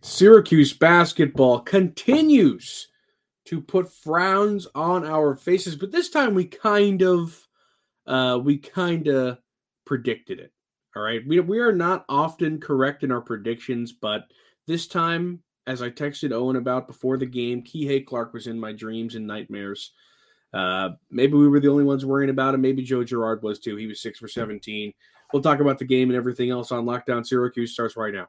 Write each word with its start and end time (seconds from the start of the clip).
Syracuse 0.00 0.72
basketball 0.72 1.60
continues 1.60 2.88
to 3.46 3.60
put 3.60 3.92
frowns 3.92 4.66
on 4.74 5.04
our 5.04 5.36
faces, 5.36 5.74
but 5.74 5.90
this 5.90 6.10
time 6.10 6.34
we 6.34 6.44
kind 6.44 7.02
of 7.02 7.46
uh 8.06 8.38
we 8.42 8.58
kind 8.58 9.08
of 9.08 9.38
predicted 9.84 10.38
it. 10.38 10.52
All 10.94 11.02
right. 11.02 11.22
We 11.26 11.40
we 11.40 11.58
are 11.58 11.72
not 11.72 12.04
often 12.08 12.60
correct 12.60 13.04
in 13.04 13.10
our 13.10 13.20
predictions, 13.20 13.92
but 13.92 14.24
this 14.66 14.86
time 14.86 15.42
as 15.66 15.82
I 15.82 15.90
texted 15.90 16.32
Owen 16.32 16.56
about 16.56 16.86
before 16.86 17.18
the 17.18 17.26
game, 17.26 17.62
Kihei 17.62 18.04
Clark 18.04 18.32
was 18.32 18.46
in 18.46 18.58
my 18.58 18.72
dreams 18.72 19.14
and 19.14 19.26
nightmares. 19.26 19.92
Uh, 20.52 20.90
maybe 21.10 21.34
we 21.34 21.46
were 21.46 21.60
the 21.60 21.68
only 21.68 21.84
ones 21.84 22.06
worrying 22.06 22.30
about 22.30 22.54
him. 22.54 22.62
Maybe 22.62 22.82
Joe 22.82 23.04
Girard 23.04 23.42
was 23.42 23.58
too. 23.58 23.76
He 23.76 23.86
was 23.86 24.00
six 24.00 24.18
for 24.18 24.28
17. 24.28 24.92
We'll 25.32 25.42
talk 25.42 25.60
about 25.60 25.78
the 25.78 25.84
game 25.84 26.08
and 26.08 26.16
everything 26.16 26.48
else 26.48 26.72
on 26.72 26.86
Locked 26.86 27.10
On 27.10 27.22
Syracuse 27.22 27.74
starts 27.74 27.98
right 27.98 28.14
now. 28.14 28.28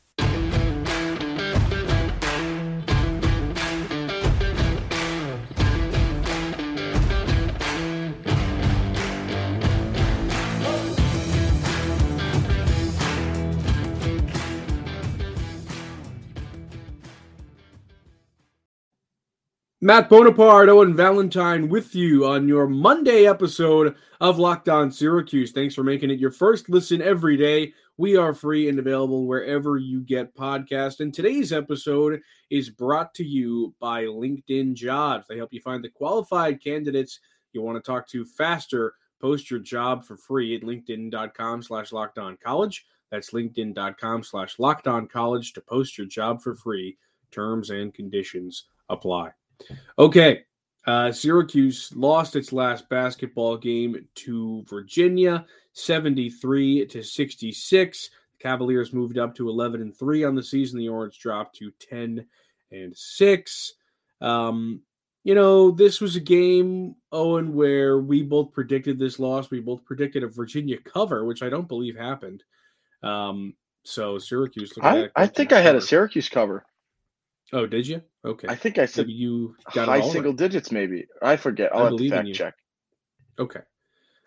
Matt 19.83 20.09
Bonaparte, 20.09 20.69
Owen 20.69 20.95
Valentine 20.95 21.67
with 21.67 21.95
you 21.95 22.27
on 22.27 22.47
your 22.47 22.67
Monday 22.67 23.25
episode 23.25 23.95
of 24.19 24.37
Locked 24.37 24.69
On 24.69 24.91
Syracuse. 24.91 25.51
Thanks 25.53 25.73
for 25.73 25.83
making 25.83 26.11
it 26.11 26.19
your 26.19 26.29
first 26.29 26.69
listen 26.69 27.01
every 27.01 27.35
day. 27.35 27.73
We 27.97 28.15
are 28.15 28.35
free 28.35 28.69
and 28.69 28.77
available 28.77 29.25
wherever 29.25 29.79
you 29.79 30.01
get 30.01 30.35
podcasts. 30.35 30.99
And 30.99 31.11
today's 31.11 31.51
episode 31.51 32.21
is 32.51 32.69
brought 32.69 33.15
to 33.15 33.23
you 33.25 33.73
by 33.79 34.03
LinkedIn 34.03 34.75
Jobs. 34.75 35.25
They 35.27 35.37
help 35.37 35.51
you 35.51 35.61
find 35.61 35.83
the 35.83 35.89
qualified 35.89 36.63
candidates 36.63 37.19
you 37.51 37.63
want 37.63 37.83
to 37.83 37.91
talk 37.91 38.07
to 38.09 38.23
faster. 38.23 38.93
Post 39.19 39.49
your 39.49 39.61
job 39.61 40.03
for 40.03 40.15
free 40.15 40.55
at 40.55 40.61
linkedin.com 40.61 41.63
slash 41.63 41.91
locked 41.91 42.19
on 42.19 42.37
college. 42.37 42.85
That's 43.09 43.31
linkedin.com 43.31 44.25
slash 44.25 44.59
locked 44.59 44.87
on 44.87 45.07
college 45.07 45.53
to 45.53 45.61
post 45.61 45.97
your 45.97 46.05
job 46.05 46.39
for 46.39 46.53
free. 46.53 46.99
Terms 47.31 47.71
and 47.71 47.91
conditions 47.91 48.65
apply. 48.87 49.31
Okay. 49.97 50.43
Uh, 50.87 51.11
Syracuse 51.11 51.91
lost 51.95 52.35
its 52.35 52.51
last 52.51 52.89
basketball 52.89 53.55
game 53.55 54.07
to 54.15 54.63
Virginia, 54.67 55.45
73 55.73 56.87
to 56.87 57.03
66. 57.03 58.09
The 58.09 58.43
Cavaliers 58.43 58.93
moved 58.93 59.17
up 59.17 59.35
to 59.35 59.49
11 59.49 59.81
and 59.81 59.95
3 59.95 60.23
on 60.23 60.35
the 60.35 60.43
season. 60.43 60.79
The 60.79 60.89
Orange 60.89 61.19
dropped 61.19 61.55
to 61.57 61.71
10 61.79 62.25
and 62.71 62.97
6. 62.97 63.73
Um, 64.21 64.81
you 65.23 65.35
know, 65.35 65.69
this 65.69 66.01
was 66.01 66.15
a 66.15 66.19
game, 66.19 66.95
Owen, 67.11 67.53
where 67.53 67.99
we 67.99 68.23
both 68.23 68.51
predicted 68.51 68.97
this 68.97 69.19
loss. 69.19 69.51
We 69.51 69.59
both 69.59 69.85
predicted 69.85 70.23
a 70.23 70.27
Virginia 70.27 70.77
cover, 70.83 71.25
which 71.25 71.43
I 71.43 71.49
don't 71.49 71.67
believe 71.67 71.95
happened. 71.95 72.43
Um, 73.03 73.53
so 73.83 74.17
Syracuse. 74.17 74.73
I, 74.81 75.09
I 75.15 75.27
think 75.27 75.53
I 75.53 75.61
had 75.61 75.75
a 75.75 75.81
Syracuse 75.81 76.27
cover. 76.27 76.65
Oh, 77.53 77.67
did 77.67 77.85
you? 77.85 78.01
Okay. 78.23 78.47
I 78.47 78.55
think 78.55 78.77
I 78.77 78.85
said 78.85 79.07
Maybe 79.07 79.17
you 79.17 79.55
got 79.73 79.87
high 79.87 80.01
single 80.01 80.31
right. 80.31 80.37
digits, 80.37 80.71
maybe. 80.71 81.07
I 81.21 81.37
forget. 81.37 81.73
I'll 81.73 81.87
I 81.87 81.89
have 81.89 81.97
to 81.97 82.09
fact 82.09 82.27
you. 82.27 82.33
check. 82.33 82.53
Okay. 83.39 83.61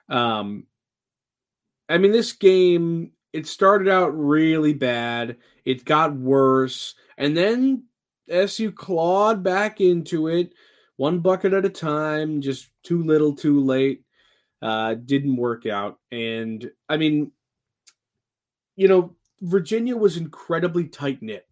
Um, 0.09 0.67
I 1.89 1.99
mean, 1.99 2.13
this 2.13 2.33
game 2.33 3.13
it 3.33 3.47
started 3.47 3.89
out 3.89 4.17
really 4.17 4.75
bad. 4.75 5.37
It 5.65 5.85
got 5.85 6.17
worse, 6.17 6.95
and 7.17 7.37
then 7.37 7.85
SU 8.29 8.73
clawed 8.73 9.43
back 9.43 9.81
into 9.81 10.29
it, 10.29 10.55
one 10.97 11.21
bucket 11.21 11.53
at 11.53 11.65
a 11.65 11.71
time, 11.71 12.41
just 12.41 12.69
too 12.83 13.03
little, 13.03 13.35
too 13.35 13.61
late. 13.61 14.03
Uh, 14.63 14.95
didn't 14.95 15.37
work 15.37 15.67
out, 15.67 15.99
and 16.11 16.71
I 16.89 16.97
mean, 16.97 17.33
you 18.77 18.89
know, 18.89 19.15
Virginia 19.41 19.97
was 19.97 20.17
incredibly 20.17 20.89
tight 20.89 21.21
knit. 21.23 21.47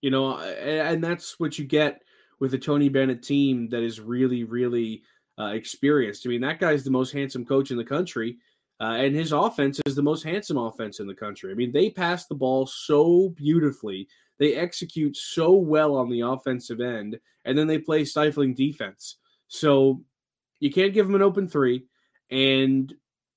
You 0.00 0.10
know, 0.10 0.38
and, 0.38 0.88
and 0.88 1.04
that's 1.04 1.38
what 1.38 1.58
you 1.58 1.64
get 1.64 2.02
with 2.38 2.54
a 2.54 2.58
Tony 2.58 2.88
Bennett 2.88 3.22
team 3.22 3.68
that 3.68 3.82
is 3.82 4.00
really, 4.00 4.44
really 4.44 5.02
uh, 5.38 5.52
experienced. 5.52 6.26
I 6.26 6.30
mean, 6.30 6.40
that 6.40 6.58
guy's 6.58 6.84
the 6.84 6.90
most 6.90 7.12
handsome 7.12 7.44
coach 7.44 7.70
in 7.70 7.76
the 7.76 7.84
country, 7.84 8.38
uh, 8.80 8.96
and 8.98 9.14
his 9.14 9.32
offense 9.32 9.80
is 9.86 9.94
the 9.94 10.02
most 10.02 10.22
handsome 10.22 10.56
offense 10.56 11.00
in 11.00 11.06
the 11.06 11.14
country. 11.14 11.50
I 11.50 11.54
mean, 11.54 11.72
they 11.72 11.90
pass 11.90 12.26
the 12.26 12.34
ball 12.34 12.66
so 12.66 13.28
beautifully, 13.36 14.08
they 14.38 14.54
execute 14.54 15.16
so 15.16 15.52
well 15.52 15.94
on 15.94 16.08
the 16.08 16.22
offensive 16.22 16.80
end, 16.80 17.18
and 17.44 17.56
then 17.56 17.66
they 17.66 17.78
play 17.78 18.04
stifling 18.04 18.54
defense. 18.54 19.16
So 19.48 20.02
you 20.60 20.70
can't 20.72 20.94
give 20.94 21.06
them 21.06 21.14
an 21.14 21.22
open 21.22 21.46
three, 21.46 21.84
and 22.30 22.92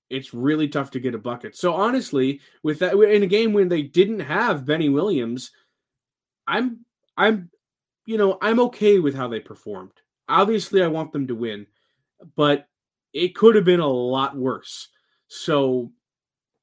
it's 0.10 0.34
really 0.34 0.68
tough 0.68 0.92
to 0.92 1.00
get 1.00 1.16
a 1.16 1.18
bucket. 1.18 1.58
So 1.58 1.74
honestly, 1.74 2.40
with 2.62 2.80
that 2.80 2.96
in 2.96 3.24
a 3.24 3.28
game 3.28 3.52
when 3.52 3.68
they 3.68 3.82
didn't 3.82 4.20
have 4.20 4.66
Benny 4.66 4.90
Williams, 4.90 5.52
I'm 6.48 6.86
I'm 7.18 7.50
you 8.06 8.18
know, 8.18 8.38
I'm 8.42 8.60
okay 8.60 9.00
with 9.00 9.16
how 9.16 9.28
they 9.28 9.40
performed. 9.40 9.94
Obviously, 10.28 10.84
I 10.84 10.88
want 10.88 11.14
them 11.14 11.28
to 11.28 11.36
win, 11.36 11.68
but 12.36 12.68
it 13.14 13.36
could 13.36 13.56
have 13.56 13.66
been 13.66 13.80
a 13.80 13.88
lot 13.88 14.36
worse. 14.36 14.90
So 15.28 15.92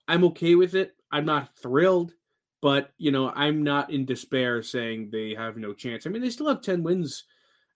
I'm 0.07 0.25
okay 0.25 0.55
with 0.55 0.75
it. 0.75 0.95
I'm 1.11 1.25
not 1.25 1.57
thrilled, 1.57 2.13
but 2.61 2.93
you 2.99 3.11
know, 3.11 3.33
I'm 3.35 3.63
not 3.63 3.91
in 3.91 4.05
despair 4.05 4.63
saying 4.63 5.11
they 5.11 5.35
have 5.35 5.57
no 5.57 5.73
chance. 5.73 6.07
I 6.07 6.11
mean, 6.11 6.23
they 6.23 6.31
still 6.31 6.49
have 6.49 6.63
10 6.63 6.83
wins 6.83 7.25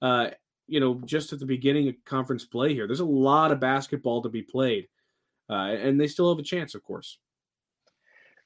uh, 0.02 0.28
you 0.66 0.80
know, 0.80 1.00
just 1.04 1.32
at 1.32 1.38
the 1.38 1.46
beginning 1.46 1.88
of 1.88 1.94
conference 2.04 2.44
play 2.44 2.74
here. 2.74 2.86
There's 2.86 3.00
a 3.00 3.04
lot 3.04 3.52
of 3.52 3.60
basketball 3.60 4.22
to 4.22 4.28
be 4.28 4.42
played. 4.42 4.88
Uh, 5.48 5.72
and 5.72 6.00
they 6.00 6.06
still 6.06 6.30
have 6.30 6.38
a 6.38 6.46
chance, 6.46 6.74
of 6.74 6.82
course. 6.82 7.18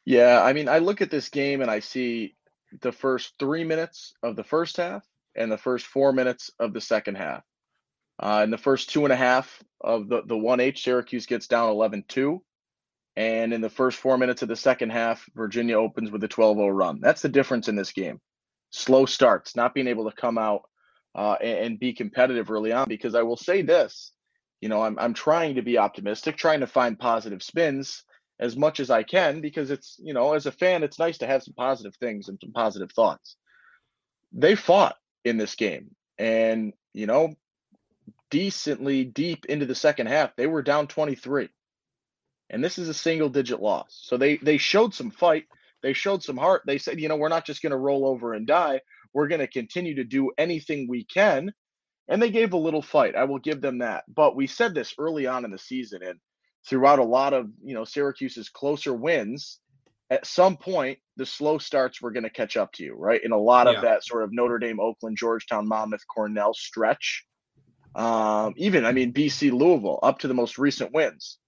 Yeah, 0.05 0.43
I 0.43 0.53
mean, 0.53 0.69
I 0.69 0.79
look 0.79 1.01
at 1.01 1.11
this 1.11 1.29
game 1.29 1.61
and 1.61 1.71
I 1.71 1.81
see 1.81 2.37
the 2.81 2.93
first 2.93 3.35
three 3.39 3.65
minutes 3.65 4.13
of 4.23 4.37
the 4.37 4.45
first 4.45 4.77
half 4.77 5.05
and 5.37 5.51
the 5.51 5.59
first 5.59 5.87
four 5.87 6.13
minutes 6.13 6.51
of 6.59 6.73
the 6.73 6.81
second 6.81 7.17
half. 7.17 7.43
Uh, 8.21 8.41
in 8.45 8.51
the 8.51 8.59
first 8.59 8.91
two 8.91 9.05
and 9.05 9.13
a 9.13 9.17
half 9.17 9.63
of 9.81 10.09
the, 10.09 10.23
the 10.27 10.35
1H, 10.35 10.79
Syracuse 10.79 11.27
gets 11.27 11.47
down 11.47 11.71
11 11.71 12.05
2. 12.09 12.43
And 13.17 13.53
in 13.53 13.61
the 13.61 13.71
first 13.71 13.99
four 13.99 14.17
minutes 14.17 14.43
of 14.43 14.49
the 14.49 14.57
second 14.57 14.91
half, 14.91 15.25
Virginia 15.35 15.79
opens 15.79 16.11
with 16.11 16.23
a 16.23 16.29
12 16.29 16.57
0 16.57 16.69
run. 16.69 17.01
That's 17.01 17.23
the 17.23 17.29
difference 17.29 17.69
in 17.69 17.77
this 17.77 17.93
game. 17.93 18.21
Slow 18.71 19.07
starts, 19.07 19.57
not 19.57 19.75
being 19.75 19.89
able 19.89 20.09
to 20.09 20.17
come 20.17 20.39
out 20.39 20.63
uh, 21.15 21.37
and, 21.41 21.59
and 21.59 21.81
be 21.81 21.93
competitive 21.93 22.51
early 22.51 22.73
on. 22.73 22.89
Because 22.89 23.15
I 23.15 23.23
will 23.23 23.37
say 23.37 23.63
this 23.63 24.13
you 24.61 24.69
know, 24.69 24.83
I'm, 24.83 24.99
I'm 24.99 25.15
trying 25.15 25.55
to 25.55 25.63
be 25.63 25.79
optimistic, 25.79 26.37
trying 26.37 26.61
to 26.61 26.67
find 26.67 26.99
positive 26.99 27.43
spins 27.43 28.05
as 28.41 28.57
much 28.57 28.81
as 28.81 28.91
I 28.91 29.03
can 29.03 29.41
because 29.41 29.71
it's, 29.71 29.97
you 30.03 30.15
know, 30.15 30.35
as 30.35 30.47
a 30.47 30.53
fan, 30.53 30.83
it's 30.83 30.99
nice 30.99 31.19
to 31.19 31.27
have 31.27 31.43
some 31.43 31.55
positive 31.55 31.97
things 31.97 32.29
and 32.29 32.39
some 32.41 32.53
positive 32.53 32.93
thoughts. 32.93 33.37
They 34.33 34.55
fought 34.55 34.97
in 35.25 35.37
this 35.37 35.55
game 35.55 35.95
and, 36.19 36.73
you 36.93 37.07
know, 37.07 37.35
decently 38.31 39.05
deep 39.05 39.47
into 39.47 39.67
the 39.67 39.75
second 39.75 40.07
half, 40.07 40.37
they 40.37 40.47
were 40.47 40.63
down 40.63 40.87
23. 40.87 41.49
And 42.51 42.65
this 42.65 42.79
is 42.79 42.89
a 42.89 42.95
single 42.95 43.29
digit 43.29 43.61
loss. 43.61 44.01
So 44.05 44.17
they 44.17 44.37
they 44.37 44.57
showed 44.57 44.95
some 44.95 45.11
fight, 45.11 45.45
they 45.83 45.93
showed 45.93 46.23
some 46.23 46.37
heart. 46.37 46.63
They 46.67 46.79
said, 46.79 47.01
you 47.01 47.09
know, 47.09 47.17
we're 47.17 47.29
not 47.29 47.45
just 47.45 47.63
going 47.63 47.73
to 47.73 47.77
roll 47.77 48.07
over 48.07 48.35
and 48.35 48.47
die. 48.47 48.81
We're 49.13 49.29
going 49.29 49.41
to 49.41 49.47
continue 49.47 49.97
to 49.97 50.05
do 50.05 50.33
anything 50.39 50.89
we 50.89 51.05
can. 51.05 51.53
And 52.09 52.23
they 52.23 52.31
gave 52.31 52.55
a 52.55 52.59
little 52.59 52.83
fight. 52.83 53.17
I 53.17 53.25
will 53.25 53.39
give 53.39 53.61
them 53.61 53.79
that. 53.79 54.05
But 54.09 54.35
we 54.35 54.47
said 54.47 54.75
this 54.75 54.95
early 54.99 55.27
on 55.27 55.45
in 55.45 55.51
the 55.51 55.59
season 55.59 56.03
and 56.03 56.19
throughout 56.67 56.99
a 56.99 57.05
lot 57.05 57.33
of, 57.33 57.49
you 57.63 57.75
know, 57.75 57.85
Syracuse's 57.85 58.49
closer 58.49 58.93
wins, 58.93 59.61
at 60.11 60.27
some 60.27 60.57
point 60.57 60.99
the 61.17 61.27
slow 61.27 61.59
starts 61.59 62.01
were 62.01 62.11
going 62.13 62.23
to 62.25 62.31
catch 62.31 62.57
up 62.57 62.73
to 62.73 62.85
you, 62.85 62.95
right? 62.95 63.23
In 63.23 63.33
a 63.33 63.39
lot 63.39 63.67
Yeah. 63.67 63.75
of 63.75 63.83
that 63.83 64.05
sort 64.05 64.23
of 64.25 64.33
Notre 64.33 64.59
Dame, 64.59 64.81
Oakland, 64.81 65.17
Georgetown, 65.17 65.69
Monmouth, 65.69 66.07
Cornell 66.07 66.55
stretch. 66.55 67.25
Um, 67.95 68.55
even 68.57 68.85
I 68.85 68.93
mean 68.93 69.13
BC 69.13 69.51
Louisville 69.51 69.99
up 70.03 70.21
to 70.21 70.29
the 70.29 70.35
most 70.35 70.59
recent 70.59 70.93
wins. 70.93 71.39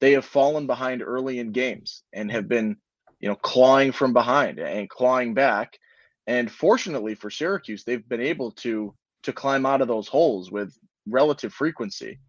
They 0.00 0.12
have 0.12 0.24
fallen 0.24 0.66
behind 0.66 1.02
early 1.02 1.38
in 1.38 1.52
games 1.52 2.02
and 2.12 2.30
have 2.30 2.48
been, 2.48 2.76
you 3.20 3.28
know, 3.28 3.36
clawing 3.36 3.92
from 3.92 4.12
behind 4.12 4.58
and 4.58 4.90
clawing 4.90 5.32
back. 5.34 5.78
And 6.26 6.50
fortunately 6.50 7.14
for 7.14 7.30
Syracuse, 7.30 7.84
they've 7.84 8.06
been 8.06 8.20
able 8.20 8.52
to 8.52 8.94
to 9.22 9.32
climb 9.32 9.64
out 9.66 9.80
of 9.80 9.88
those 9.88 10.06
holes 10.08 10.50
with 10.50 10.76
relative 11.08 11.52
frequency. 11.52 12.20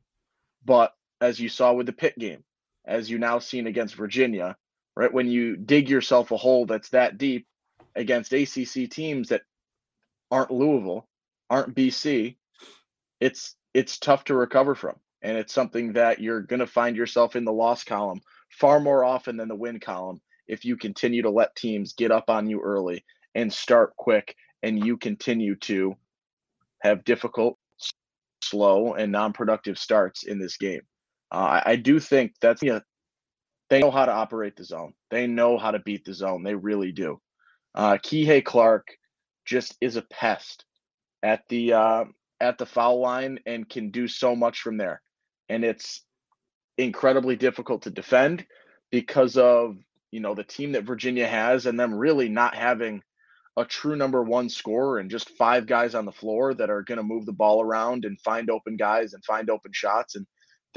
But 0.65 0.93
as 1.21 1.39
you 1.39 1.49
saw 1.49 1.73
with 1.73 1.85
the 1.85 1.93
Pitt 1.93 2.17
game, 2.17 2.43
as 2.85 3.09
you 3.09 3.17
now 3.17 3.39
seen 3.39 3.67
against 3.67 3.95
Virginia, 3.95 4.55
right? 4.95 5.13
When 5.13 5.27
you 5.27 5.55
dig 5.55 5.89
yourself 5.89 6.31
a 6.31 6.37
hole 6.37 6.65
that's 6.65 6.89
that 6.89 7.17
deep 7.17 7.47
against 7.95 8.33
ACC 8.33 8.89
teams 8.89 9.29
that 9.29 9.41
aren't 10.31 10.51
Louisville, 10.51 11.07
aren't 11.49 11.75
BC, 11.75 12.35
it's 13.19 13.55
it's 13.73 13.99
tough 13.99 14.23
to 14.25 14.35
recover 14.35 14.75
from. 14.75 14.95
And 15.21 15.37
it's 15.37 15.53
something 15.53 15.93
that 15.93 16.19
you're 16.21 16.41
going 16.41 16.59
to 16.59 16.67
find 16.67 16.95
yourself 16.95 17.35
in 17.35 17.45
the 17.45 17.51
loss 17.51 17.83
column 17.83 18.21
far 18.49 18.79
more 18.79 19.03
often 19.03 19.37
than 19.37 19.47
the 19.47 19.55
win 19.55 19.79
column 19.79 20.21
if 20.47 20.63
you 20.63 20.77
continue 20.77 21.21
to 21.23 21.29
let 21.29 21.55
teams 21.55 21.93
get 21.93 22.11
up 22.11 22.29
on 22.29 22.47
you 22.47 22.61
early 22.61 23.03
and 23.35 23.51
start 23.51 23.95
quick 23.97 24.35
and 24.63 24.85
you 24.85 24.97
continue 24.97 25.55
to 25.55 25.95
have 26.81 27.03
difficult, 27.03 27.57
slow, 28.43 28.93
and 28.93 29.11
non 29.11 29.33
productive 29.33 29.77
starts 29.77 30.23
in 30.23 30.39
this 30.39 30.57
game. 30.57 30.81
Uh, 31.31 31.61
I 31.65 31.75
do 31.75 31.99
think 31.99 32.33
that's 32.41 32.63
yeah, 32.63 32.79
they 33.69 33.79
know 33.79 33.91
how 33.91 34.05
to 34.05 34.11
operate 34.11 34.55
the 34.55 34.63
zone. 34.63 34.93
They 35.11 35.27
know 35.27 35.57
how 35.57 35.71
to 35.71 35.79
beat 35.79 36.05
the 36.05 36.13
zone. 36.13 36.43
They 36.43 36.55
really 36.55 36.91
do. 36.91 37.19
Uh, 37.75 37.97
Kihei 37.97 38.43
Clark 38.43 38.87
just 39.45 39.75
is 39.81 39.95
a 39.95 40.01
pest 40.01 40.65
at 41.23 41.41
the 41.49 41.73
uh, 41.73 42.05
at 42.39 42.57
the 42.57 42.65
foul 42.65 42.99
line 43.01 43.39
and 43.45 43.67
can 43.67 43.91
do 43.91 44.07
so 44.07 44.35
much 44.35 44.61
from 44.61 44.77
there, 44.77 45.01
and 45.49 45.63
it's 45.63 46.01
incredibly 46.77 47.35
difficult 47.35 47.81
to 47.83 47.89
defend 47.89 48.45
because 48.91 49.37
of 49.37 49.77
you 50.11 50.19
know 50.19 50.33
the 50.33 50.43
team 50.43 50.71
that 50.71 50.85
Virginia 50.85 51.27
has 51.27 51.65
and 51.65 51.79
them 51.79 51.93
really 51.93 52.29
not 52.29 52.55
having 52.55 53.01
a 53.57 53.65
true 53.65 53.95
number 53.95 54.23
one 54.23 54.49
scorer 54.49 54.99
and 54.99 55.09
just 55.09 55.31
five 55.31 55.65
guys 55.65 55.95
on 55.95 56.05
the 56.05 56.11
floor 56.11 56.53
that 56.53 56.69
are 56.69 56.83
going 56.83 56.99
to 56.99 57.03
move 57.03 57.25
the 57.25 57.33
ball 57.33 57.61
around 57.61 58.05
and 58.05 58.21
find 58.21 58.51
open 58.51 58.77
guys 58.77 59.13
and 59.13 59.25
find 59.25 59.49
open 59.49 59.71
shots 59.73 60.15
and 60.15 60.27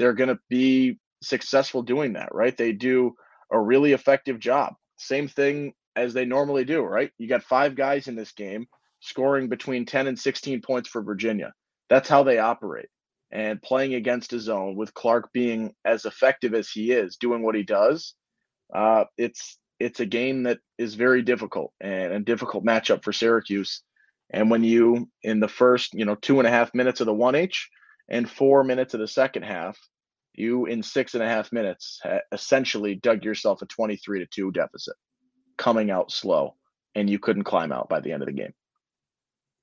they're 0.01 0.13
going 0.13 0.29
to 0.29 0.39
be 0.49 0.99
successful 1.21 1.83
doing 1.83 2.13
that 2.13 2.33
right? 2.33 2.57
They 2.57 2.71
do 2.71 3.13
a 3.51 3.59
really 3.59 3.93
effective 3.93 4.39
job. 4.39 4.73
Same 4.97 5.27
thing 5.27 5.73
as 5.95 6.13
they 6.13 6.25
normally 6.25 6.65
do 6.65 6.81
right? 6.81 7.11
You 7.17 7.27
got 7.27 7.43
five 7.43 7.75
guys 7.75 8.07
in 8.07 8.15
this 8.15 8.31
game 8.31 8.67
scoring 8.99 9.49
between 9.49 9.85
10 9.85 10.07
and 10.07 10.19
16 10.19 10.61
points 10.61 10.89
for 10.89 11.01
Virginia. 11.01 11.53
That's 11.89 12.09
how 12.09 12.23
they 12.23 12.39
operate. 12.39 12.87
And 13.31 13.61
playing 13.61 13.93
against 13.93 14.33
a 14.33 14.39
zone 14.39 14.75
with 14.75 14.93
Clark 14.93 15.31
being 15.33 15.73
as 15.85 16.05
effective 16.05 16.53
as 16.53 16.69
he 16.69 16.91
is 16.91 17.17
doing 17.17 17.43
what 17.43 17.55
he 17.55 17.63
does 17.63 18.15
uh, 18.73 19.05
it's 19.17 19.57
it's 19.79 19.99
a 19.99 20.05
game 20.05 20.43
that 20.43 20.59
is 20.77 20.95
very 20.95 21.21
difficult 21.21 21.73
and 21.81 22.13
a 22.13 22.19
difficult 22.19 22.63
matchup 22.63 23.03
for 23.03 23.11
Syracuse. 23.11 23.81
And 24.29 24.49
when 24.49 24.63
you 24.63 25.09
in 25.23 25.39
the 25.39 25.47
first, 25.47 25.93
you 25.93 26.05
know, 26.05 26.15
two 26.15 26.39
and 26.39 26.47
a 26.47 26.51
half 26.51 26.73
minutes 26.73 27.01
of 27.01 27.07
the 27.07 27.13
one 27.13 27.35
H 27.35 27.69
and 28.09 28.29
four 28.29 28.63
minutes 28.63 28.93
of 28.93 28.99
the 28.99 29.07
second 29.07 29.43
half, 29.43 29.77
you 30.33 30.65
in 30.65 30.81
six 30.81 31.13
and 31.13 31.23
a 31.23 31.27
half 31.27 31.51
minutes 31.51 31.99
essentially 32.31 32.95
dug 32.95 33.23
yourself 33.23 33.61
a 33.61 33.65
23 33.65 34.19
to 34.19 34.25
2 34.25 34.51
deficit 34.51 34.95
coming 35.57 35.91
out 35.91 36.11
slow 36.11 36.55
and 36.95 37.09
you 37.09 37.19
couldn't 37.19 37.43
climb 37.43 37.71
out 37.71 37.89
by 37.89 37.99
the 37.99 38.11
end 38.11 38.21
of 38.21 38.27
the 38.27 38.33
game 38.33 38.53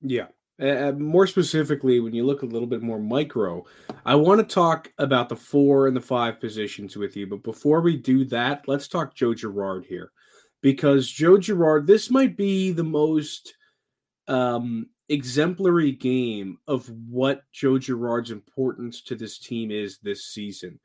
yeah 0.03 0.27
uh, 0.61 0.93
more 0.93 1.27
specifically, 1.27 2.01
when 2.01 2.13
you 2.13 2.27
look 2.27 2.43
a 2.43 2.47
little 2.47 2.67
bit 2.67 2.83
more 2.83 2.99
micro, 2.99 3.65
I 4.05 4.17
want 4.17 4.41
to 4.41 4.55
talk 4.55 4.93
about 4.99 5.29
the 5.29 5.37
four 5.37 5.87
and 5.87 5.97
the 5.97 6.01
five 6.01 6.41
positions 6.41 6.97
with 6.97 7.17
you. 7.17 7.29
But 7.29 7.45
before 7.45 7.81
we 7.81 7.97
do 7.97 8.25
that, 8.27 8.67
let's 8.67 8.89
talk 8.89 9.15
Joe 9.15 9.35
Girard 9.35 9.87
here. 9.87 10.11
Because 10.61 11.09
Joe 11.09 11.39
Girard, 11.39 11.87
this 11.87 12.11
might 12.11 12.37
be 12.37 12.73
the 12.73 12.83
most 12.83 13.55
um, 14.27 14.89
exemplary 15.09 15.93
game 15.93 16.59
of 16.67 16.89
what 17.09 17.45
Joe 17.53 17.79
Girard's 17.79 18.31
importance 18.31 19.01
to 19.03 19.15
this 19.15 19.39
team 19.39 19.71
is 19.71 19.99
this 19.99 20.27
season. 20.27 20.79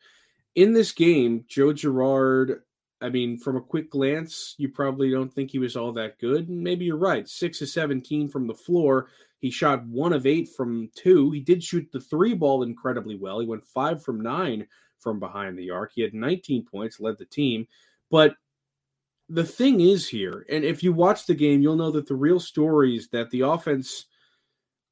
In 0.55 0.73
this 0.73 0.91
game, 0.91 1.45
Joe 1.47 1.73
Girard, 1.73 2.61
I 3.01 3.09
mean, 3.09 3.37
from 3.37 3.57
a 3.57 3.61
quick 3.61 3.89
glance, 3.89 4.55
you 4.57 4.69
probably 4.69 5.11
don't 5.11 5.33
think 5.33 5.51
he 5.51 5.59
was 5.59 5.75
all 5.75 5.91
that 5.93 6.19
good. 6.19 6.47
And 6.47 6.63
maybe 6.63 6.85
you're 6.85 6.97
right. 6.97 7.27
Six 7.27 7.61
of 7.61 7.69
17 7.69 8.29
from 8.29 8.47
the 8.47 8.53
floor 8.53 9.09
he 9.43 9.51
shot 9.51 9.85
one 9.87 10.13
of 10.13 10.25
eight 10.25 10.47
from 10.55 10.89
two. 10.95 11.29
He 11.31 11.41
did 11.41 11.61
shoot 11.61 11.91
the 11.91 11.99
three 11.99 12.33
ball 12.33 12.63
incredibly 12.63 13.17
well. 13.17 13.41
He 13.41 13.45
went 13.45 13.65
five 13.65 14.01
from 14.01 14.21
nine 14.21 14.65
from 14.99 15.19
behind 15.19 15.59
the 15.59 15.69
arc. 15.69 15.91
He 15.93 16.01
had 16.01 16.13
19 16.13 16.63
points, 16.63 17.01
led 17.01 17.17
the 17.17 17.25
team. 17.25 17.67
But 18.09 18.37
the 19.27 19.43
thing 19.43 19.81
is 19.81 20.07
here, 20.07 20.45
and 20.49 20.63
if 20.63 20.81
you 20.81 20.93
watch 20.93 21.25
the 21.25 21.35
game, 21.35 21.61
you'll 21.61 21.75
know 21.75 21.91
that 21.91 22.07
the 22.07 22.15
real 22.15 22.39
story 22.39 22.95
is 22.95 23.09
that 23.09 23.31
the 23.31 23.41
offense 23.41 24.05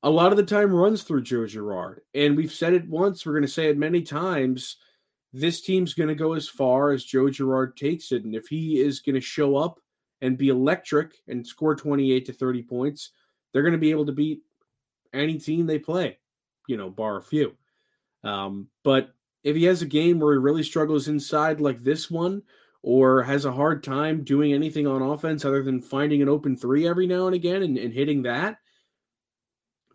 a 0.04 0.10
lot 0.10 0.32
of 0.32 0.38
the 0.38 0.44
time 0.44 0.74
runs 0.74 1.04
through 1.04 1.24
Joe 1.24 1.46
Girard. 1.46 2.02
And 2.14 2.36
we've 2.36 2.52
said 2.52 2.74
it 2.74 2.88
once, 2.88 3.26
we're 3.26 3.34
going 3.34 3.44
to 3.44 3.48
say 3.48 3.70
it 3.70 3.78
many 3.78 4.02
times. 4.02 4.78
This 5.34 5.62
team's 5.62 5.94
going 5.94 6.10
to 6.10 6.16
go 6.16 6.34
as 6.34 6.48
far 6.48 6.92
as 6.92 7.04
Joe 7.04 7.30
Girard 7.30 7.78
takes 7.78 8.12
it. 8.12 8.24
And 8.24 8.36
if 8.36 8.48
he 8.48 8.80
is 8.80 9.00
going 9.00 9.16
to 9.16 9.22
show 9.22 9.56
up 9.56 9.80
and 10.22 10.38
be 10.38 10.50
electric 10.50 11.14
and 11.28 11.46
score 11.46 11.76
28 11.76 12.26
to 12.26 12.34
30 12.34 12.64
points, 12.64 13.12
they're 13.52 13.64
going 13.64 13.72
to 13.74 13.78
be 13.78 13.92
able 13.92 14.06
to 14.06 14.12
beat 14.12 14.42
any 15.14 15.38
team 15.38 15.66
they 15.66 15.80
play, 15.80 16.18
you 16.68 16.78
know, 16.78 16.90
bar 16.90 17.18
a 17.18 17.24
few. 17.24 17.56
Um, 18.24 18.68
but 18.84 19.14
if 19.44 19.56
he 19.56 19.64
has 19.66 19.82
a 19.82 19.88
game 19.88 20.20
where 20.20 20.34
he 20.34 20.40
really 20.40 20.64
struggles 20.64 21.08
inside 21.08 21.62
like 21.62 21.84
this 21.84 22.10
one, 22.10 22.44
or 22.84 23.22
has 23.22 23.46
a 23.46 23.52
hard 23.52 23.84
time 23.84 24.24
doing 24.24 24.54
anything 24.54 24.88
on 24.88 25.02
offense 25.02 25.46
other 25.46 25.62
than 25.62 25.82
finding 25.82 26.22
an 26.22 26.30
open 26.30 26.58
three 26.58 26.88
every 26.88 27.06
now 27.06 27.28
and 27.28 27.36
again 27.36 27.62
and, 27.62 27.78
and 27.78 27.94
hitting 27.94 28.24
that, 28.24 28.58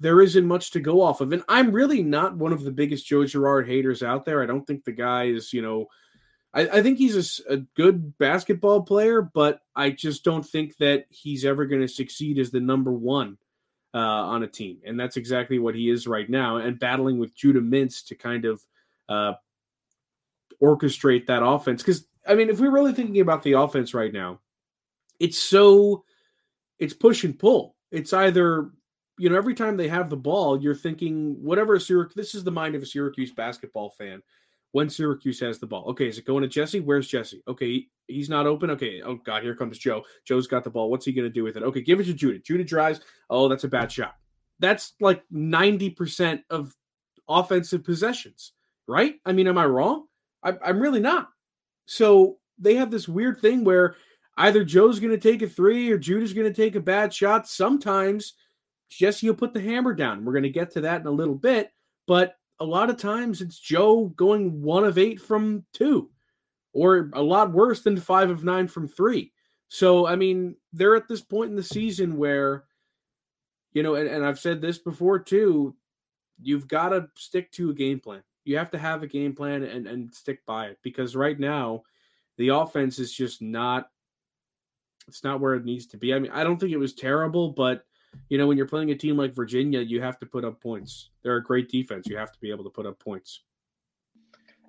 there 0.00 0.20
isn't 0.20 0.46
much 0.46 0.72
to 0.72 0.80
go 0.80 1.00
off 1.00 1.20
of. 1.20 1.32
And 1.32 1.42
I'm 1.48 1.72
really 1.72 2.02
not 2.02 2.36
one 2.36 2.52
of 2.52 2.64
the 2.64 2.70
biggest 2.70 3.06
Joe 3.06 3.24
Girard 3.24 3.68
haters 3.68 4.02
out 4.02 4.24
there. 4.24 4.42
I 4.42 4.46
don't 4.46 4.66
think 4.66 4.84
the 4.84 4.92
guy 4.92 5.24
is, 5.24 5.52
you 5.52 5.62
know, 5.62 5.86
I, 6.56 6.68
I 6.68 6.82
think 6.82 6.98
he's 6.98 7.40
a, 7.48 7.54
a, 7.54 7.56
good 7.76 8.16
basketball 8.18 8.82
player, 8.82 9.20
but 9.22 9.60
I 9.74 9.90
just 9.90 10.24
don't 10.24 10.44
think 10.44 10.76
that 10.78 11.06
he's 11.10 11.44
ever 11.44 11.66
going 11.66 11.82
to 11.82 11.88
succeed 11.88 12.38
as 12.38 12.50
the 12.50 12.60
number 12.60 12.92
one 12.92 13.36
uh, 13.94 13.98
on 13.98 14.42
a 14.42 14.46
team, 14.46 14.78
and 14.84 14.98
that's 14.98 15.16
exactly 15.16 15.58
what 15.58 15.74
he 15.74 15.90
is 15.90 16.06
right 16.06 16.28
now. 16.28 16.56
And 16.56 16.78
battling 16.78 17.18
with 17.18 17.34
Judah 17.34 17.60
Mintz 17.60 18.06
to 18.06 18.14
kind 18.14 18.44
of 18.46 18.60
uh, 19.08 19.34
orchestrate 20.62 21.26
that 21.26 21.44
offense, 21.44 21.82
because 21.82 22.06
I 22.26 22.34
mean, 22.34 22.48
if 22.48 22.58
we're 22.58 22.70
really 22.70 22.94
thinking 22.94 23.20
about 23.20 23.42
the 23.42 23.52
offense 23.52 23.94
right 23.94 24.12
now, 24.12 24.40
it's 25.20 25.38
so 25.38 26.04
it's 26.78 26.94
push 26.94 27.24
and 27.24 27.38
pull. 27.38 27.76
It's 27.90 28.12
either 28.12 28.70
you 29.18 29.28
know 29.28 29.36
every 29.36 29.54
time 29.54 29.76
they 29.76 29.88
have 29.88 30.10
the 30.10 30.16
ball, 30.16 30.60
you're 30.60 30.74
thinking 30.74 31.36
whatever 31.42 31.78
Syracuse. 31.78 32.14
This 32.14 32.34
is 32.34 32.44
the 32.44 32.50
mind 32.50 32.74
of 32.74 32.82
a 32.82 32.86
Syracuse 32.86 33.32
basketball 33.32 33.90
fan 33.90 34.22
when 34.72 34.90
Syracuse 34.90 35.40
has 35.40 35.58
the 35.58 35.66
ball. 35.66 35.84
Okay, 35.90 36.06
is 36.06 36.18
it 36.18 36.26
going 36.26 36.42
to 36.42 36.48
Jesse? 36.48 36.80
Where's 36.80 37.08
Jesse? 37.08 37.42
Okay, 37.48 37.86
he's 38.08 38.28
not 38.28 38.46
open. 38.46 38.70
Okay, 38.70 39.00
oh 39.02 39.14
God, 39.14 39.42
here 39.42 39.54
comes 39.54 39.78
Joe. 39.78 40.04
Joe's 40.24 40.46
got 40.46 40.64
the 40.64 40.70
ball. 40.70 40.90
What's 40.90 41.06
he 41.06 41.12
going 41.12 41.28
to 41.28 41.32
do 41.32 41.44
with 41.44 41.56
it? 41.56 41.62
Okay, 41.62 41.80
give 41.80 42.00
it 42.00 42.04
to 42.04 42.14
Judah. 42.14 42.38
Judah 42.40 42.64
drives. 42.64 43.00
Oh, 43.30 43.48
that's 43.48 43.64
a 43.64 43.68
bad 43.68 43.90
shot. 43.90 44.16
That's 44.58 44.92
like 45.00 45.22
90% 45.32 46.42
of 46.50 46.74
offensive 47.28 47.84
possessions, 47.84 48.52
right? 48.86 49.16
I 49.24 49.32
mean, 49.32 49.48
am 49.48 49.58
I 49.58 49.66
wrong? 49.66 50.06
I, 50.42 50.54
I'm 50.64 50.80
really 50.80 51.00
not. 51.00 51.28
So 51.86 52.38
they 52.58 52.74
have 52.74 52.90
this 52.90 53.08
weird 53.08 53.40
thing 53.40 53.64
where 53.64 53.96
either 54.36 54.64
Joe's 54.64 55.00
going 55.00 55.12
to 55.12 55.18
take 55.18 55.42
a 55.42 55.48
three 55.48 55.90
or 55.90 55.98
Judah's 55.98 56.32
going 56.32 56.52
to 56.52 56.62
take 56.62 56.74
a 56.74 56.80
bad 56.80 57.12
shot. 57.12 57.48
Sometimes 57.48 58.34
Jesse 58.88 59.28
will 59.28 59.36
put 59.36 59.52
the 59.52 59.60
hammer 59.60 59.94
down. 59.94 60.24
We're 60.24 60.32
going 60.32 60.42
to 60.44 60.50
get 60.50 60.70
to 60.72 60.80
that 60.82 61.00
in 61.00 61.06
a 61.06 61.10
little 61.10 61.34
bit. 61.34 61.72
But 62.06 62.36
a 62.60 62.64
lot 62.64 62.90
of 62.90 62.96
times 62.96 63.40
it's 63.40 63.58
Joe 63.58 64.06
going 64.16 64.62
one 64.62 64.84
of 64.84 64.98
eight 64.98 65.20
from 65.20 65.64
two, 65.72 66.10
or 66.72 67.10
a 67.14 67.22
lot 67.22 67.52
worse 67.52 67.82
than 67.82 67.96
five 67.96 68.30
of 68.30 68.44
nine 68.44 68.68
from 68.68 68.88
three. 68.88 69.32
So, 69.68 70.06
I 70.06 70.16
mean, 70.16 70.56
they're 70.72 70.96
at 70.96 71.08
this 71.08 71.20
point 71.20 71.50
in 71.50 71.56
the 71.56 71.62
season 71.62 72.16
where, 72.16 72.64
you 73.72 73.82
know, 73.82 73.96
and, 73.96 74.08
and 74.08 74.24
I've 74.24 74.38
said 74.38 74.60
this 74.60 74.78
before 74.78 75.18
too, 75.18 75.74
you've 76.40 76.68
got 76.68 76.90
to 76.90 77.08
stick 77.16 77.50
to 77.52 77.70
a 77.70 77.74
game 77.74 78.00
plan. 78.00 78.22
You 78.44 78.56
have 78.58 78.70
to 78.70 78.78
have 78.78 79.02
a 79.02 79.08
game 79.08 79.34
plan 79.34 79.64
and, 79.64 79.86
and 79.86 80.14
stick 80.14 80.46
by 80.46 80.66
it 80.66 80.78
because 80.82 81.16
right 81.16 81.38
now 81.38 81.82
the 82.38 82.48
offense 82.48 82.98
is 82.98 83.12
just 83.12 83.42
not 83.42 83.90
it's 85.08 85.24
not 85.24 85.40
where 85.40 85.54
it 85.54 85.64
needs 85.64 85.86
to 85.86 85.96
be. 85.96 86.12
I 86.12 86.18
mean, 86.18 86.32
I 86.32 86.42
don't 86.42 86.58
think 86.58 86.72
it 86.72 86.78
was 86.78 86.94
terrible, 86.94 87.50
but 87.50 87.85
you 88.28 88.38
know, 88.38 88.46
when 88.46 88.56
you're 88.56 88.66
playing 88.66 88.90
a 88.90 88.94
team 88.94 89.16
like 89.16 89.34
Virginia, 89.34 89.80
you 89.80 90.00
have 90.00 90.18
to 90.20 90.26
put 90.26 90.44
up 90.44 90.60
points. 90.60 91.10
They're 91.22 91.36
a 91.36 91.42
great 91.42 91.70
defense. 91.70 92.06
You 92.06 92.16
have 92.16 92.32
to 92.32 92.40
be 92.40 92.50
able 92.50 92.64
to 92.64 92.70
put 92.70 92.86
up 92.86 92.98
points. 92.98 93.42